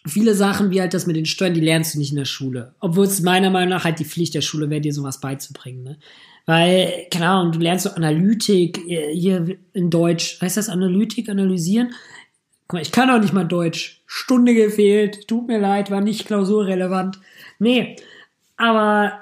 [0.06, 2.74] viele Sachen wie halt das mit den Steuern, die lernst du nicht in der Schule.
[2.80, 5.82] Obwohl es meiner Meinung nach halt die Pflicht der Schule wäre, dir sowas beizubringen.
[5.82, 5.98] Ne?
[6.46, 10.40] Weil, keine Ahnung, du lernst so Analytik äh, hier in Deutsch.
[10.40, 11.94] Heißt das Analytik, analysieren?
[12.66, 14.02] Guck mal, ich kann auch nicht mal Deutsch.
[14.06, 15.28] Stunde gefehlt.
[15.28, 17.20] Tut mir leid, war nicht klausurrelevant.
[17.58, 17.96] Nee,
[18.56, 19.12] aber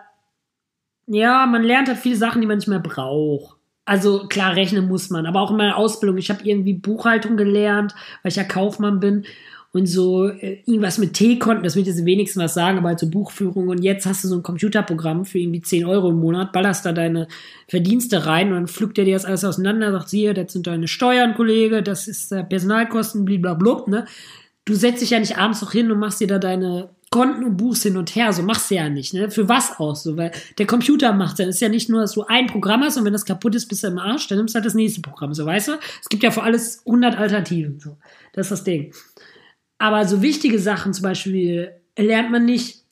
[1.07, 3.57] ja, man lernt halt viele Sachen, die man nicht mehr braucht.
[3.85, 6.17] Also klar, rechnen muss man, aber auch in meiner Ausbildung.
[6.17, 9.25] Ich habe irgendwie Buchhaltung gelernt, weil ich ja Kaufmann bin
[9.73, 13.09] und so äh, irgendwas mit T-Konten, das wird jetzt wenigstens was sagen, aber halt so
[13.09, 16.87] Buchführung und jetzt hast du so ein Computerprogramm für irgendwie 10 Euro im Monat, ballerst
[16.87, 17.29] da deine
[17.69, 20.89] Verdienste rein und dann pflückt er dir das alles auseinander, sagt, siehe, das sind deine
[20.89, 24.07] Steuern, Kollege, das ist äh, Personalkosten, blablabla, ne?
[24.67, 27.57] Du setzt dich ja nicht abends noch hin und machst dir da deine Konten und
[27.57, 29.31] buchst hin und her, so machst du ja nicht, ne?
[29.31, 32.25] Für was aus, so, weil der Computer macht ja, ist ja nicht nur, dass du
[32.25, 34.57] ein Programm hast und wenn das kaputt ist, bist du im Arsch, dann nimmst du
[34.57, 35.73] halt das nächste Programm, so, weißt du?
[36.03, 37.97] Es gibt ja für alles 100 Alternativen, so.
[38.33, 38.93] Das ist das Ding.
[39.81, 42.85] Aber so wichtige Sachen zum Beispiel lernt man nicht.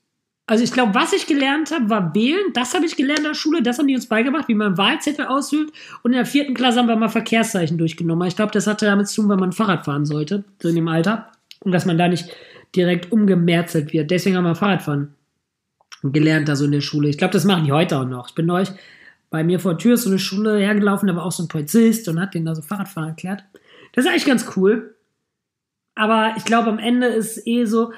[0.47, 2.53] Also ich glaube, was ich gelernt habe, war wählen.
[2.55, 3.63] Das habe ich gelernt in der Schule.
[3.63, 5.71] Das haben die uns beigebracht, wie man Wahlzettel ausfüllt.
[6.03, 8.27] Und in der vierten Klasse haben wir mal Verkehrszeichen durchgenommen.
[8.27, 10.89] Ich glaube, das hatte damit zu tun, weil man Fahrrad fahren sollte, so in dem
[10.89, 11.31] Alter.
[11.61, 12.35] Und dass man da nicht
[12.75, 14.11] direkt umgemerzelt wird.
[14.11, 15.15] Deswegen haben wir Fahrradfahren
[16.03, 17.11] gelernt, da so in der Schule.
[17.11, 18.29] Ich glaube, das machen die heute auch noch.
[18.31, 18.71] Ich bin neulich
[19.29, 22.09] bei mir vor der Tür so eine Schule hergelaufen, da war auch so ein Polizist
[22.09, 23.45] und hat denen da so Fahrradfahren erklärt.
[23.93, 24.95] Das ist eigentlich ganz cool.
[25.99, 27.93] Aber ich glaube, am Ende ist eh so,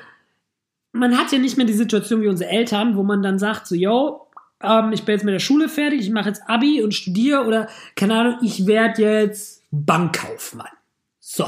[0.92, 3.74] man hat ja nicht mehr die Situation wie unsere Eltern, wo man dann sagt, so,
[3.74, 4.26] yo,
[4.62, 7.68] ähm, ich bin jetzt mit der Schule fertig, ich mache jetzt Abi und studiere oder,
[7.96, 10.72] keine Ahnung, ich werde jetzt Bankkaufmann.
[11.18, 11.44] So.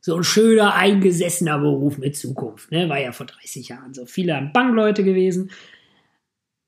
[0.00, 2.70] So ein schöner, eingesessener Beruf mit Zukunft.
[2.70, 2.88] Ne?
[2.88, 4.06] War ja vor 30 Jahren so.
[4.06, 5.50] Viele haben Bankleute gewesen.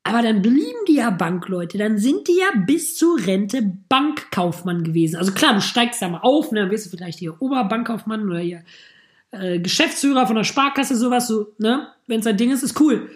[0.03, 5.15] Aber dann blieben die ja Bankleute, dann sind die ja bis zur Rente Bankkaufmann gewesen.
[5.15, 6.63] Also klar, du steigst da mal auf, ne?
[6.63, 8.65] dann wirst du vielleicht hier Oberbankkaufmann oder hier
[9.31, 11.89] äh, Geschäftsführer von der Sparkasse, sowas, so, ne?
[12.07, 13.11] Wenn es ein Ding ist, ist cool.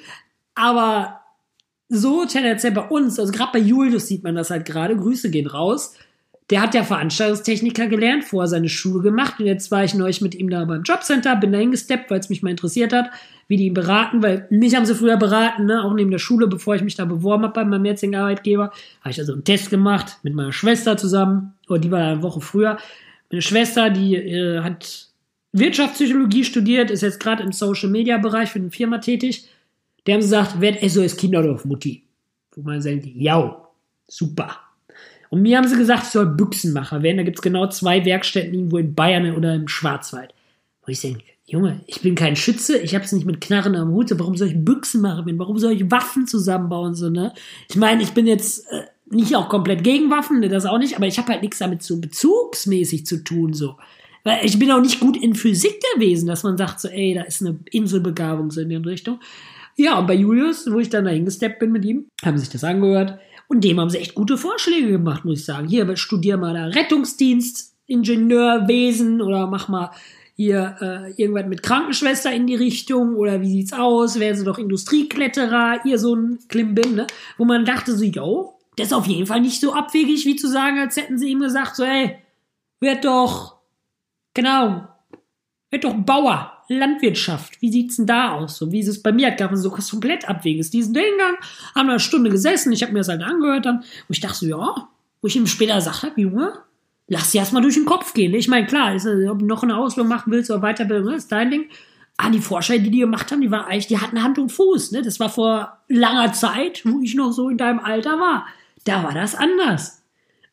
[0.54, 1.20] Aber
[1.88, 5.46] so tendenziell bei uns, also gerade bei Julius sieht man das halt gerade, Grüße gehen
[5.46, 5.94] raus.
[6.50, 10.34] Der hat ja Veranstaltungstechniker gelernt, vorher seine Schule gemacht und jetzt war ich neulich mit
[10.34, 13.10] ihm da beim Jobcenter, bin da hingesteppt, weil es mich mal interessiert hat,
[13.48, 16.48] wie die ihn beraten, weil mich haben sie früher beraten, ne, auch neben der Schule,
[16.48, 19.70] bevor ich mich da beworben habe bei meinem jetzigen Arbeitgeber, habe ich also einen Test
[19.70, 22.76] gemacht mit meiner Schwester zusammen, oder die war eine Woche früher.
[23.30, 25.11] Meine Schwester, die äh, hat
[25.52, 29.48] Wirtschaftspsychologie studiert, ist jetzt gerade im Social Media Bereich für eine Firma tätig.
[30.06, 32.04] Der haben gesagt, werd SOS Kinderdorf Mutti.
[32.54, 33.68] Wo man sagt, ja,
[34.08, 34.56] super.
[35.30, 37.18] Und mir haben sie gesagt, ich soll Büchsenmacher werden.
[37.18, 40.34] Da gibt's genau zwei Werkstätten irgendwo in Bayern oder im Schwarzwald.
[40.84, 43.90] Wo ich denke, Junge, ich bin kein Schütze, ich habe es nicht mit Knarren am
[43.90, 44.10] Hut.
[44.18, 45.38] Warum soll ich Büchsenmacher werden?
[45.38, 46.94] Warum soll ich Waffen zusammenbauen?
[46.94, 47.32] So, ne?
[47.68, 50.96] Ich meine, ich bin jetzt äh, nicht auch komplett gegen Waffen, ne, das auch nicht,
[50.96, 53.52] aber ich habe halt nichts damit so bezugsmäßig zu tun.
[53.52, 53.76] so.
[54.24, 57.22] Weil ich bin auch nicht gut in Physik gewesen, dass man sagt so, ey, da
[57.22, 59.20] ist eine Inselbegabung so in die Richtung.
[59.76, 62.62] Ja, und bei Julius, wo ich dann dahin gesteppt bin mit ihm, haben sich das
[62.62, 63.18] angehört.
[63.48, 65.68] Und dem haben sie echt gute Vorschläge gemacht, muss ich sagen.
[65.68, 69.90] Hier, studier mal da Rettungsdienst, Ingenieurwesen oder mach mal
[70.34, 74.18] hier äh, irgendwas mit Krankenschwester in die Richtung oder wie sieht's aus?
[74.18, 77.06] Wären sie doch Industriekletterer, ihr so ein Klimbim, ne?
[77.36, 80.48] Wo man dachte so, yo, das ist auf jeden Fall nicht so abwegig, wie zu
[80.48, 82.16] sagen, als hätten sie ihm gesagt, so, ey,
[82.80, 83.51] werd doch,
[84.34, 84.88] genau,
[85.70, 87.60] werd doch Bauer, Landwirtschaft.
[87.60, 88.56] Wie sieht's denn da aus?
[88.56, 90.70] So wie ist es bei mir gab es so komplett abweges.
[90.70, 91.36] Diesen Hingang,
[91.74, 94.46] haben eine Stunde gesessen, ich habe mir das halt angehört dann, wo ich dachte so,
[94.46, 94.88] ja,
[95.20, 96.52] wo ich ihm später gesagt habe, Junge,
[97.08, 98.34] lass dir erstmal durch den Kopf gehen.
[98.34, 101.50] Ich meine, klar, ist, ob du noch eine Ausbildung machen willst oder Weiterbildung, ist dein
[101.50, 101.66] Ding.
[102.16, 104.92] Ah, die Forscher, die die gemacht haben, die waren eigentlich, die hatten Hand und Fuß.
[104.92, 105.02] Ne?
[105.02, 108.46] Das war vor langer Zeit, wo ich noch so in deinem Alter war.
[108.84, 110.02] Da war das anders.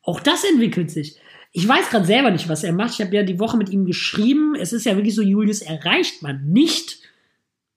[0.02, 1.16] Auch das entwickelt sich.
[1.52, 2.94] Ich weiß gerade selber nicht, was er macht.
[2.94, 4.54] Ich habe ja die Woche mit ihm geschrieben.
[4.54, 6.98] Es ist ja wirklich so, Julius erreicht man nicht.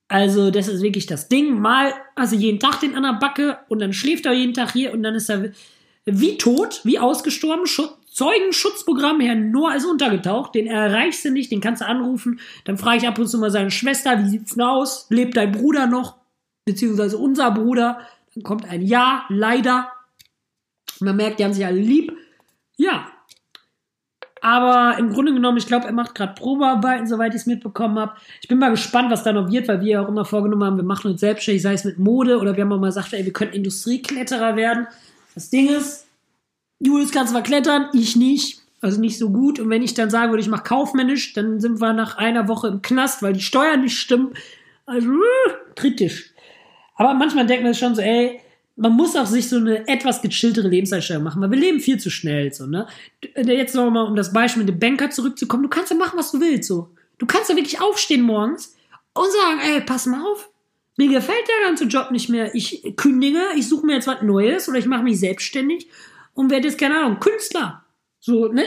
[0.06, 1.58] Also, das ist wirklich das Ding.
[1.60, 4.92] Mal, also jeden Tag den an der Backe und dann schläft er jeden Tag hier
[4.92, 5.50] und dann ist er
[6.04, 7.64] wie tot, wie ausgestorben.
[8.14, 12.38] Zeugenschutzprogramm, Herr Noah ist untergetaucht, den erreichst du nicht, den kannst du anrufen.
[12.64, 15.06] Dann frage ich ab und zu mal seine Schwester, wie sieht's denn aus?
[15.10, 16.16] Lebt dein Bruder noch?
[16.64, 18.06] Beziehungsweise unser Bruder?
[18.34, 19.90] Dann kommt ein Ja, leider.
[21.00, 22.16] Man merkt, die haben sich alle lieb.
[22.76, 23.08] Ja.
[24.44, 28.12] Aber im Grunde genommen, ich glaube, er macht gerade Probearbeiten, soweit ich es mitbekommen habe.
[28.42, 30.76] Ich bin mal gespannt, was da noch wird, weil wir ja auch immer vorgenommen haben,
[30.76, 33.24] wir machen uns selbstständig, sei es mit Mode oder wir haben auch mal gesagt, ey,
[33.24, 34.86] wir könnten Industriekletterer werden.
[35.34, 36.06] Das Ding ist,
[36.78, 38.60] Julius kann zwar klettern, ich nicht.
[38.82, 39.58] Also nicht so gut.
[39.58, 42.68] Und wenn ich dann sagen würde, ich mache kaufmännisch, dann sind wir nach einer Woche
[42.68, 44.34] im Knast, weil die Steuern nicht stimmen.
[44.84, 46.34] Also äh, kritisch.
[46.96, 48.42] Aber manchmal denkt man schon so, ey,
[48.76, 52.10] man muss auch sich so eine etwas gechilltere Lebenseinstellung machen, weil wir leben viel zu
[52.10, 52.86] schnell, so, ne?
[53.36, 56.40] Jetzt nochmal, um das Beispiel mit dem Banker zurückzukommen, du kannst ja machen, was du
[56.40, 56.90] willst, so.
[57.18, 58.76] Du kannst ja wirklich aufstehen morgens
[59.14, 60.50] und sagen, ey, pass mal auf,
[60.96, 64.68] mir gefällt der ganze Job nicht mehr, ich kündige, ich suche mir jetzt was Neues
[64.68, 65.88] oder ich mache mich selbstständig
[66.34, 67.84] und werde jetzt, keine Ahnung, Künstler.
[68.18, 68.64] So, ne?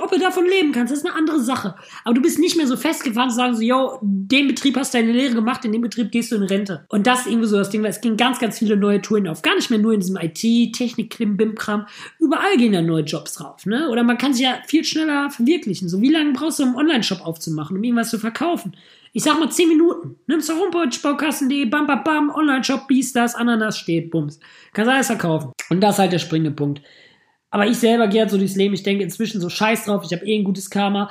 [0.00, 1.74] Ob du davon leben kannst, das ist eine andere Sache.
[2.04, 4.98] Aber du bist nicht mehr so festgefahren zu sagen, so, yo, den Betrieb hast du
[4.98, 6.86] deine Lehre gemacht, in dem Betrieb gehst du in Rente.
[6.88, 9.28] Und das ist irgendwie so das Ding, weil es gehen ganz, ganz viele neue Touren
[9.28, 9.42] auf.
[9.42, 11.86] Gar nicht mehr nur in diesem IT, Technik, Klim, Bim-Kram.
[12.18, 13.90] Überall gehen ja neue Jobs drauf, ne?
[13.90, 15.90] Oder man kann sich ja viel schneller verwirklichen.
[15.90, 18.72] So, wie lange brauchst du, um einen Online-Shop aufzumachen, um irgendwas zu verkaufen?
[19.12, 20.16] Ich sag mal 10 Minuten.
[20.26, 24.40] Nimmst du Homepage, Baukassen.de, bam, bam, bam, Online-Shop, Bies, das, Ananas steht, bums.
[24.72, 25.52] Kannst alles verkaufen.
[25.68, 26.80] Und das ist halt der springende Punkt.
[27.50, 28.74] Aber ich selber gehe halt so durchs Leben.
[28.74, 30.02] Ich denke inzwischen so scheiß drauf.
[30.04, 31.10] Ich habe eh ein gutes Karma.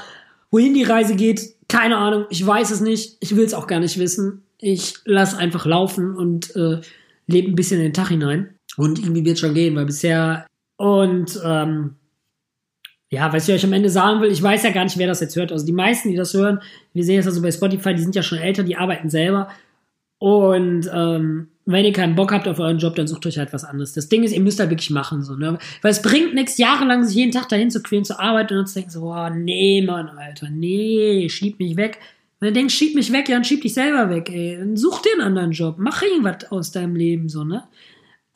[0.52, 2.26] Wohin die Reise geht, keine Ahnung.
[2.30, 3.17] Ich weiß es nicht.
[3.19, 4.43] Ich will es auch gar nicht wissen.
[4.60, 6.82] Ich lass einfach laufen und äh,
[7.28, 8.56] lebe ein bisschen in den Tag hinein.
[8.76, 10.45] Und irgendwie wird schon gehen, weil bisher
[10.78, 11.95] und ähm,
[13.10, 15.21] ja, was ich euch am Ende sagen will, ich weiß ja gar nicht, wer das
[15.21, 15.52] jetzt hört.
[15.52, 16.62] Also die meisten, die das hören,
[16.93, 19.50] wir sehen es also bei Spotify, die sind ja schon älter, die arbeiten selber.
[20.19, 23.65] Und ähm, wenn ihr keinen Bock habt auf euren Job, dann sucht euch halt was
[23.65, 23.91] anderes.
[23.91, 25.60] Das Ding ist, ihr müsst halt wirklich machen, so, ne?
[25.82, 28.67] Weil es bringt nichts, jahrelang sich jeden Tag dahin zu quälen, zur Arbeit und dann
[28.67, 31.99] zu denken so, boah, nee, Mann, Alter, nee, schieb mich weg.
[32.39, 34.58] Wenn du denkst, schieb mich weg, ja, dann schieb dich selber weg, ey.
[34.58, 35.75] Dann such dir einen anderen Job.
[35.77, 37.63] Mach irgendwas aus deinem Leben, so, ne?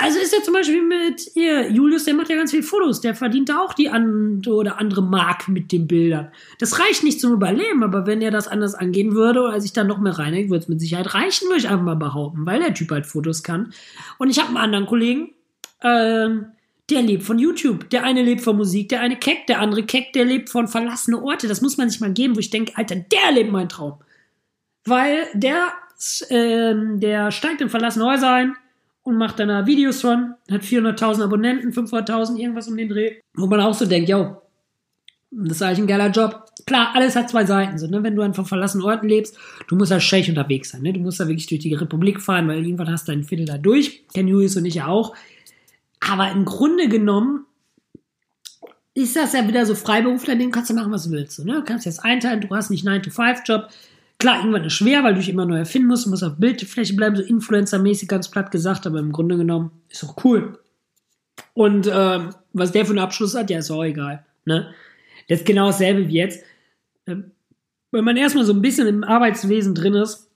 [0.02, 3.14] Also ist ja zum Beispiel mit ihr, Julius, der macht ja ganz viele Fotos, der
[3.14, 6.32] verdient da auch die an oder andere Mark mit den Bildern.
[6.58, 9.88] Das reicht nicht zum Überleben, aber wenn er das anders angehen würde oder sich dann
[9.88, 12.74] noch mehr reinhängt, würde es mit Sicherheit reichen, würde ich einfach mal behaupten, weil der
[12.74, 13.74] Typ halt Fotos kann.
[14.18, 15.34] Und ich habe einen anderen Kollegen,
[15.84, 16.48] ähm,
[16.90, 17.90] der lebt von YouTube.
[17.92, 21.22] Der eine lebt von Musik, der eine Keck, der andere Keck, der lebt von verlassene
[21.22, 21.48] Orte.
[21.48, 24.00] Das muss man sich mal geben, wo ich denke, Alter, der lebt mein Traum.
[24.84, 25.72] Weil der,
[26.30, 28.56] ähm, der steigt in verlassene Häuser ein,
[29.04, 33.20] und macht dann da Videos von, hat 400.000 Abonnenten, 500.000, irgendwas um den Dreh.
[33.34, 34.42] Wo man auch so denkt, yo,
[35.32, 36.46] das ist eigentlich ein geiler Job.
[36.66, 37.78] Klar, alles hat zwei Seiten.
[37.78, 38.04] So, ne?
[38.04, 39.38] Wenn du einfach verlassenen Orten lebst,
[39.68, 40.82] du musst als Scheich unterwegs sein.
[40.82, 40.94] Ne?
[40.94, 43.58] Du musst da wirklich durch die Republik fahren, weil irgendwann hast du ein Viertel da
[43.58, 44.04] durch.
[44.14, 45.16] Ken Julius und ich ja auch.
[46.02, 47.46] Aber im Grunde genommen
[48.94, 51.38] ist das ja wieder so Freiberufler, den kannst du machen, was du willst.
[51.38, 51.54] So, ne?
[51.54, 53.70] Du kannst jetzt einteilen, du hast nicht 9-to-5-Job,
[54.22, 56.94] Klar, irgendwann ist schwer, weil du dich immer neu erfinden musst, du musst auf Bildfläche
[56.96, 60.60] bleiben, so Influencer-mäßig ganz platt gesagt, aber im Grunde genommen ist auch cool.
[61.56, 62.20] Und äh,
[62.54, 64.24] was der für einen Abschluss hat, ja, ist auch egal.
[64.46, 64.76] Ne?
[65.28, 66.44] Das ist genau dasselbe wie jetzt.
[67.08, 67.32] Ähm,
[67.90, 70.30] wenn man erstmal so ein bisschen im Arbeitswesen drin ist,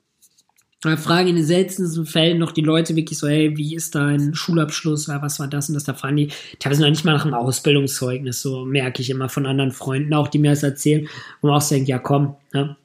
[0.82, 4.34] dann fragen in den seltensten Fällen noch die Leute wirklich so, hey, wie ist dein
[4.34, 5.84] Schulabschluss, was war das und das?
[5.84, 9.46] Da fragen die teilweise noch nicht mal nach einem Ausbildungszeugnis, so merke ich immer von
[9.46, 11.08] anderen Freunden, auch die mir das erzählen,
[11.42, 12.76] wo man auch denkt, ja komm, ne?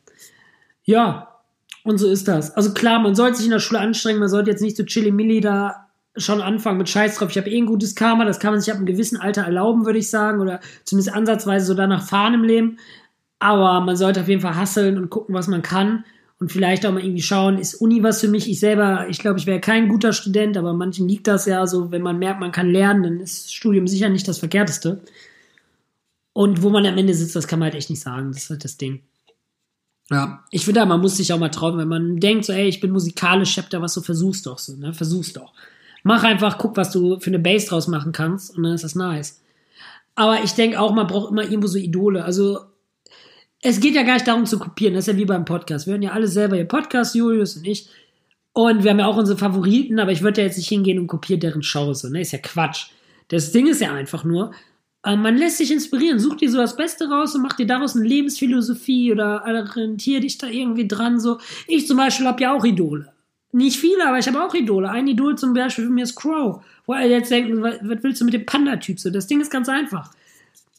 [0.84, 1.40] Ja,
[1.84, 2.54] und so ist das.
[2.56, 5.40] Also klar, man sollte sich in der Schule anstrengen, man sollte jetzt nicht so chilly-milli
[5.40, 7.30] da schon anfangen mit Scheiß drauf.
[7.30, 9.86] Ich habe eh ein gutes Karma, das kann man sich ab einem gewissen Alter erlauben,
[9.86, 12.78] würde ich sagen, oder zumindest ansatzweise so danach fahren im Leben.
[13.38, 16.04] Aber man sollte auf jeden Fall hasseln und gucken, was man kann
[16.40, 18.50] und vielleicht auch mal irgendwie schauen, ist Uni was für mich?
[18.50, 21.90] Ich selber, ich glaube, ich wäre kein guter Student, aber manchen liegt das ja so,
[21.90, 25.02] wenn man merkt, man kann lernen, dann ist Studium sicher nicht das Verkehrteste.
[26.32, 28.32] Und wo man am Ende sitzt, das kann man halt echt nicht sagen.
[28.32, 29.02] Das ist halt das Ding.
[30.10, 32.80] Ja, ich finde, man muss sich auch mal trauen, wenn man denkt, so, ey, ich
[32.80, 34.92] bin musikalisch, ich hab da was, so versuch's doch so, ne?
[34.92, 35.52] Versuch's doch.
[36.02, 38.96] Mach einfach, guck, was du für eine Bass draus machen kannst und dann ist das
[38.96, 39.40] nice.
[40.16, 42.24] Aber ich denke auch, man braucht immer irgendwo so Idole.
[42.24, 42.60] Also,
[43.62, 45.86] es geht ja gar nicht darum zu kopieren, das ist ja wie beim Podcast.
[45.86, 47.88] Wir hören ja alle selber ihr Podcast, Julius und ich.
[48.52, 51.06] Und wir haben ja auch unsere Favoriten, aber ich würde ja jetzt nicht hingehen und
[51.06, 52.22] kopieren deren Show, so, ne?
[52.22, 52.86] Ist ja Quatsch.
[53.28, 54.50] Das Ding ist ja einfach nur,
[55.04, 58.06] man lässt sich inspirieren, such dir so das Beste raus und mach dir daraus eine
[58.06, 61.18] Lebensphilosophie oder orientier dich da irgendwie dran.
[61.20, 63.12] So, ich zum Beispiel habe ja auch Idole.
[63.52, 64.90] Nicht viele, aber ich habe auch Idole.
[64.90, 66.62] Ein Idol zum Beispiel für mich ist Crow.
[66.86, 69.10] Wo er jetzt denkt, was willst du mit dem Panda-Typ so?
[69.10, 70.12] Das Ding ist ganz einfach.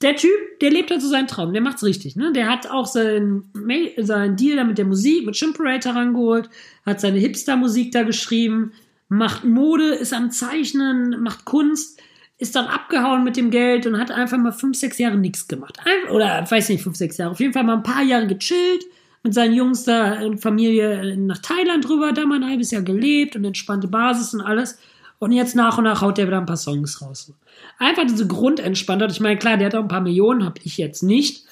[0.02, 2.32] Der Typ, der lebt halt so seinen Traum, der macht's richtig, ne?
[2.32, 3.52] Der hat auch seinen,
[3.98, 6.50] seinen Deal da mit der Musik, mit Chimperator rangeholt,
[6.86, 8.72] hat seine Hipster-Musik da geschrieben,
[9.10, 12.02] macht Mode, ist am Zeichnen, macht Kunst
[12.42, 15.78] ist dann abgehauen mit dem Geld und hat einfach mal fünf, sechs Jahre nichts gemacht.
[16.10, 17.30] Oder weiß nicht, fünf, sechs Jahre.
[17.30, 18.84] Auf jeden Fall mal ein paar Jahre gechillt,
[19.22, 23.36] mit seinen Jungs da in Familie nach Thailand rüber, da mal ein halbes Jahr gelebt
[23.36, 24.80] und entspannte Basis und alles.
[25.20, 27.32] Und jetzt nach und nach haut der wieder ein paar Songs raus.
[27.78, 29.12] Einfach diese Grundentspanntheit.
[29.12, 31.46] Ich meine, klar, der hat auch ein paar Millionen, habe ich jetzt nicht.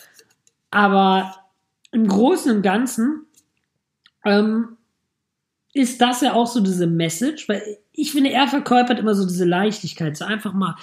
[0.72, 1.36] Aber
[1.92, 3.28] im Großen und Ganzen
[4.26, 4.70] ähm,
[5.76, 7.62] ist das ja auch so diese Message, weil
[8.00, 10.76] ich finde, er verkörpert immer so diese Leichtigkeit, so einfach mal,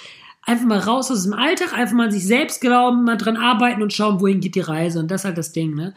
[0.43, 3.81] einfach mal raus aus dem Alltag, einfach mal an sich selbst glauben, mal dran arbeiten
[3.81, 4.99] und schauen, wohin geht die Reise.
[4.99, 5.93] Und das ist halt das Ding, ne?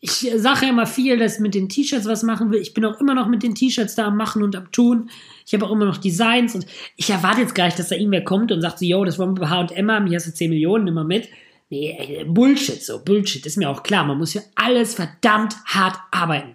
[0.00, 2.60] Ich sage ja immer viel, dass ich mit den T-Shirts was machen will.
[2.60, 5.10] Ich bin auch immer noch mit den T-Shirts da am Machen und am Tun.
[5.44, 8.22] Ich habe auch immer noch Designs und ich erwarte jetzt gar nicht, dass da irgendwer
[8.22, 10.50] kommt und sagt so, yo, das wollen wir bei H&M haben, hier hast du 10
[10.50, 11.28] Millionen, nimm mal mit.
[11.68, 14.04] Nee, Bullshit, so, Bullshit, ist mir auch klar.
[14.04, 16.54] Man muss ja alles verdammt hart arbeiten.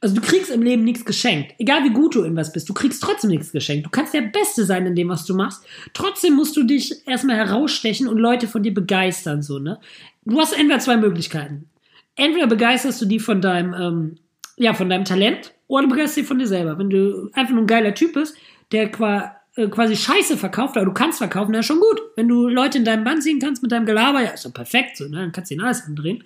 [0.00, 1.54] Also du kriegst im Leben nichts geschenkt.
[1.58, 3.86] Egal wie gut du in was bist, du kriegst trotzdem nichts geschenkt.
[3.86, 5.64] Du kannst der Beste sein in dem, was du machst.
[5.92, 9.80] Trotzdem musst du dich erstmal herausstechen und Leute von dir begeistern, so, ne?
[10.24, 11.68] Du hast entweder zwei Möglichkeiten.
[12.14, 14.18] Entweder begeisterst du die von deinem, ähm,
[14.56, 16.78] ja, von deinem Talent oder du begeisterst die von dir selber.
[16.78, 18.36] Wenn du einfach nur ein geiler Typ bist,
[18.70, 22.00] der äh, quasi Scheiße verkauft, aber du kannst verkaufen, dann ist schon gut.
[22.14, 24.96] Wenn du Leute in deinem Band ziehen kannst mit deinem Gelaber, ja, ist doch perfekt,
[24.96, 25.16] so, ne?
[25.16, 26.22] Dann kannst du den alles andrehen.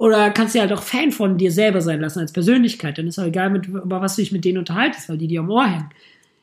[0.00, 2.96] Oder kannst du halt auch Fan von dir selber sein lassen als Persönlichkeit.
[2.96, 5.40] Dann ist auch egal, mit, über was du dich mit denen unterhaltest, weil die dir
[5.40, 5.90] am Ohr hängen.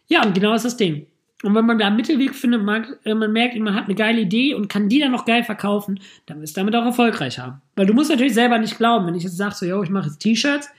[0.07, 1.07] Ja, und genau ist das Ding.
[1.41, 4.21] Und wenn man da einen Mittelweg findet, man, äh, man merkt, man hat eine geile
[4.21, 7.59] Idee und kann die dann noch geil verkaufen, dann wirst du damit auch erfolgreich haben.
[7.75, 10.05] Weil du musst natürlich selber nicht glauben, wenn ich jetzt sage, so, yo, ich mache
[10.05, 10.69] jetzt T-Shirts,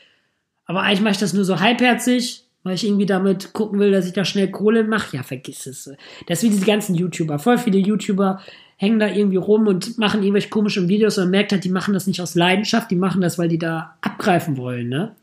[0.67, 4.07] aber eigentlich mache ich das nur so halbherzig, weil ich irgendwie damit gucken will, dass
[4.07, 5.17] ich da schnell Kohle mache.
[5.17, 5.91] Ja, vergiss es.
[6.27, 7.39] Das ist wie diese ganzen YouTuber.
[7.39, 8.41] Voll viele YouTuber
[8.77, 11.95] hängen da irgendwie rum und machen irgendwelche komischen Videos und man merkt halt, die machen
[11.95, 15.17] das nicht aus Leidenschaft, die machen das, weil die da abgreifen wollen, ne?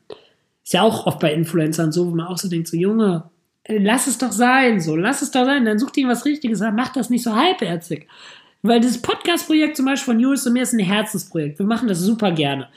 [0.63, 3.29] Ist ja auch oft bei Influencern so, wo man auch so denkt, so Junge,
[3.67, 6.91] lass es doch sein, so, lass es doch sein, dann such dir was Richtiges, mach
[6.91, 8.07] das nicht so halbherzig.
[8.61, 11.59] Weil das Podcast-Projekt zum Beispiel von Julius und mir ist ein Herzensprojekt.
[11.59, 12.67] Wir machen das super gerne.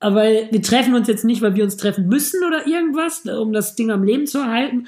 [0.00, 3.76] Aber wir treffen uns jetzt nicht, weil wir uns treffen müssen oder irgendwas, um das
[3.76, 4.86] Ding am Leben zu erhalten.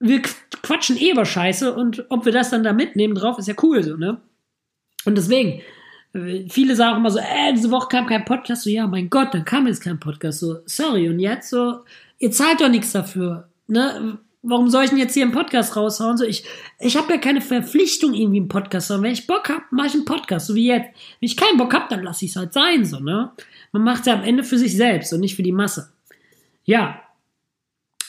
[0.00, 0.20] Wir
[0.62, 3.82] quatschen eh über Scheiße und ob wir das dann da mitnehmen drauf, ist ja cool
[3.84, 4.20] so, ne?
[5.04, 5.62] Und deswegen,
[6.48, 8.64] viele sagen immer so, äh, diese Woche kam kein Podcast.
[8.64, 10.40] So, ja, mein Gott, dann kam jetzt kein Podcast.
[10.40, 11.08] So, sorry.
[11.08, 11.80] Und jetzt so,
[12.18, 13.48] ihr zahlt doch nichts dafür.
[13.66, 14.18] Ne?
[14.44, 16.16] Warum soll ich denn jetzt hier einen Podcast raushauen?
[16.16, 16.44] So, ich,
[16.80, 19.02] ich habe ja keine Verpflichtung, irgendwie einen Podcast zu haben.
[19.04, 20.86] Wenn ich Bock hab, mache ich einen Podcast, so wie jetzt.
[20.86, 23.30] Wenn ich keinen Bock hab, dann lasse ich es halt sein, so, ne?
[23.70, 25.92] Man macht es ja am Ende für sich selbst und nicht für die Masse.
[26.64, 27.00] Ja.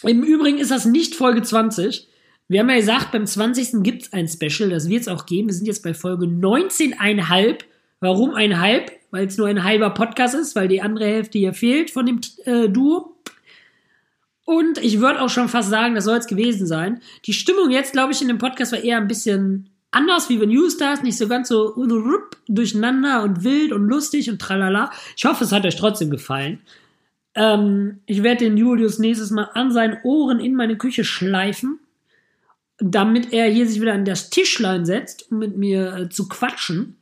[0.02, 2.10] Im Übrigen ist das nicht Folge 20.
[2.48, 3.84] Wir haben ja gesagt, beim 20.
[3.84, 5.50] gibt es ein Special, das wird es auch geben.
[5.50, 7.60] Wir sind jetzt bei Folge 19,5.
[8.00, 8.92] Warum ein halb?
[9.12, 12.20] Weil es nur ein halber Podcast ist, weil die andere Hälfte hier fehlt von dem
[12.46, 13.13] äh, Duo.
[14.46, 17.02] Und ich würde auch schon fast sagen, das soll es gewesen sein.
[17.26, 20.46] Die Stimmung jetzt, glaube ich, in dem Podcast war eher ein bisschen anders wie bei
[20.46, 21.76] Newstars, nicht so ganz so
[22.48, 24.92] durcheinander und wild und lustig und tralala.
[25.16, 26.60] Ich hoffe, es hat euch trotzdem gefallen.
[27.36, 31.80] Ähm, ich werde den Julius nächstes Mal an seinen Ohren in meine Küche schleifen
[32.84, 36.98] damit er hier sich wieder an das Tischlein setzt, um mit mir äh, zu quatschen.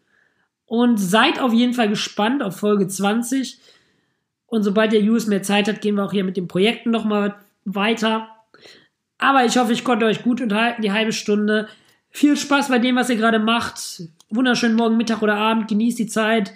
[0.65, 3.60] Und seid auf jeden Fall gespannt auf Folge 20.
[4.52, 7.36] Und sobald der Jules mehr Zeit hat, gehen wir auch hier mit den Projekten nochmal
[7.64, 8.28] weiter.
[9.18, 11.70] Aber ich hoffe, ich konnte euch gut unterhalten, die halbe Stunde.
[12.10, 14.04] Viel Spaß bei dem, was ihr gerade macht.
[14.30, 15.70] Wunderschönen Morgen, Mittag oder Abend.
[15.70, 16.52] Genießt die Zeit.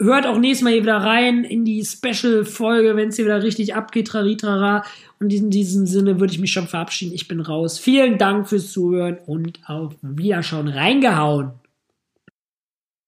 [0.00, 3.76] Hört auch nächstes Mal hier wieder rein in die Special-Folge, wenn es hier wieder richtig
[3.76, 4.82] abgeht, traritrara.
[5.20, 7.14] Und in diesem Sinne würde ich mich schon verabschieden.
[7.14, 7.78] Ich bin raus.
[7.78, 11.52] Vielen Dank fürs Zuhören und auf Wiederschauen reingehauen.